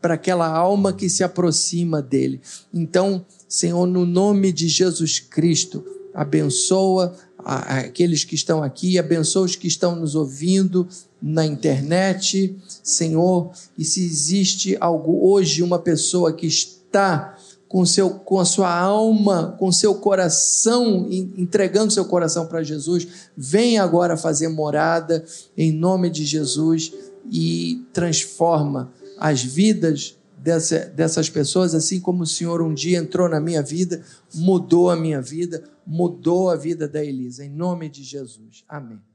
para 0.00 0.14
aquela 0.14 0.46
alma 0.46 0.92
que 0.92 1.08
se 1.08 1.24
aproxima 1.24 2.02
dele. 2.02 2.40
Então, 2.72 3.24
Senhor, 3.48 3.86
no 3.86 4.04
nome 4.04 4.52
de 4.52 4.68
Jesus 4.68 5.18
Cristo, 5.18 5.82
abençoa 6.12 7.16
aqueles 7.38 8.24
que 8.24 8.34
estão 8.34 8.62
aqui, 8.62 8.98
abençoa 8.98 9.44
os 9.44 9.56
que 9.56 9.66
estão 9.66 9.96
nos 9.96 10.14
ouvindo 10.14 10.86
na 11.26 11.46
internet, 11.46 12.54
Senhor. 12.82 13.50
E 13.78 13.84
se 13.84 14.04
existe 14.04 14.76
algo 14.78 15.26
hoje, 15.26 15.62
uma 15.62 15.78
pessoa 15.78 16.34
que 16.34 16.46
está 16.46 17.34
com, 17.66 17.86
seu, 17.86 18.10
com 18.10 18.38
a 18.38 18.44
sua 18.44 18.70
alma, 18.70 19.56
com 19.58 19.72
seu 19.72 19.94
coração, 19.94 21.08
entregando 21.10 21.90
seu 21.90 22.04
coração 22.04 22.46
para 22.46 22.62
Jesus, 22.62 23.08
vem 23.34 23.78
agora 23.78 24.18
fazer 24.18 24.48
morada 24.48 25.24
em 25.56 25.72
nome 25.72 26.10
de 26.10 26.26
Jesus 26.26 26.92
e 27.32 27.82
transforma 27.90 28.92
as 29.18 29.42
vidas 29.42 30.16
dessa, 30.36 30.80
dessas 30.80 31.30
pessoas, 31.30 31.74
assim 31.74 32.00
como 32.00 32.24
o 32.24 32.26
Senhor 32.26 32.60
um 32.60 32.74
dia 32.74 32.98
entrou 32.98 33.30
na 33.30 33.40
minha 33.40 33.62
vida, 33.62 34.02
mudou 34.34 34.90
a 34.90 34.96
minha 34.96 35.22
vida, 35.22 35.64
mudou 35.86 36.50
a 36.50 36.56
vida 36.56 36.86
da 36.86 37.02
Elisa. 37.02 37.42
Em 37.42 37.50
nome 37.50 37.88
de 37.88 38.02
Jesus. 38.04 38.62
Amém. 38.68 39.13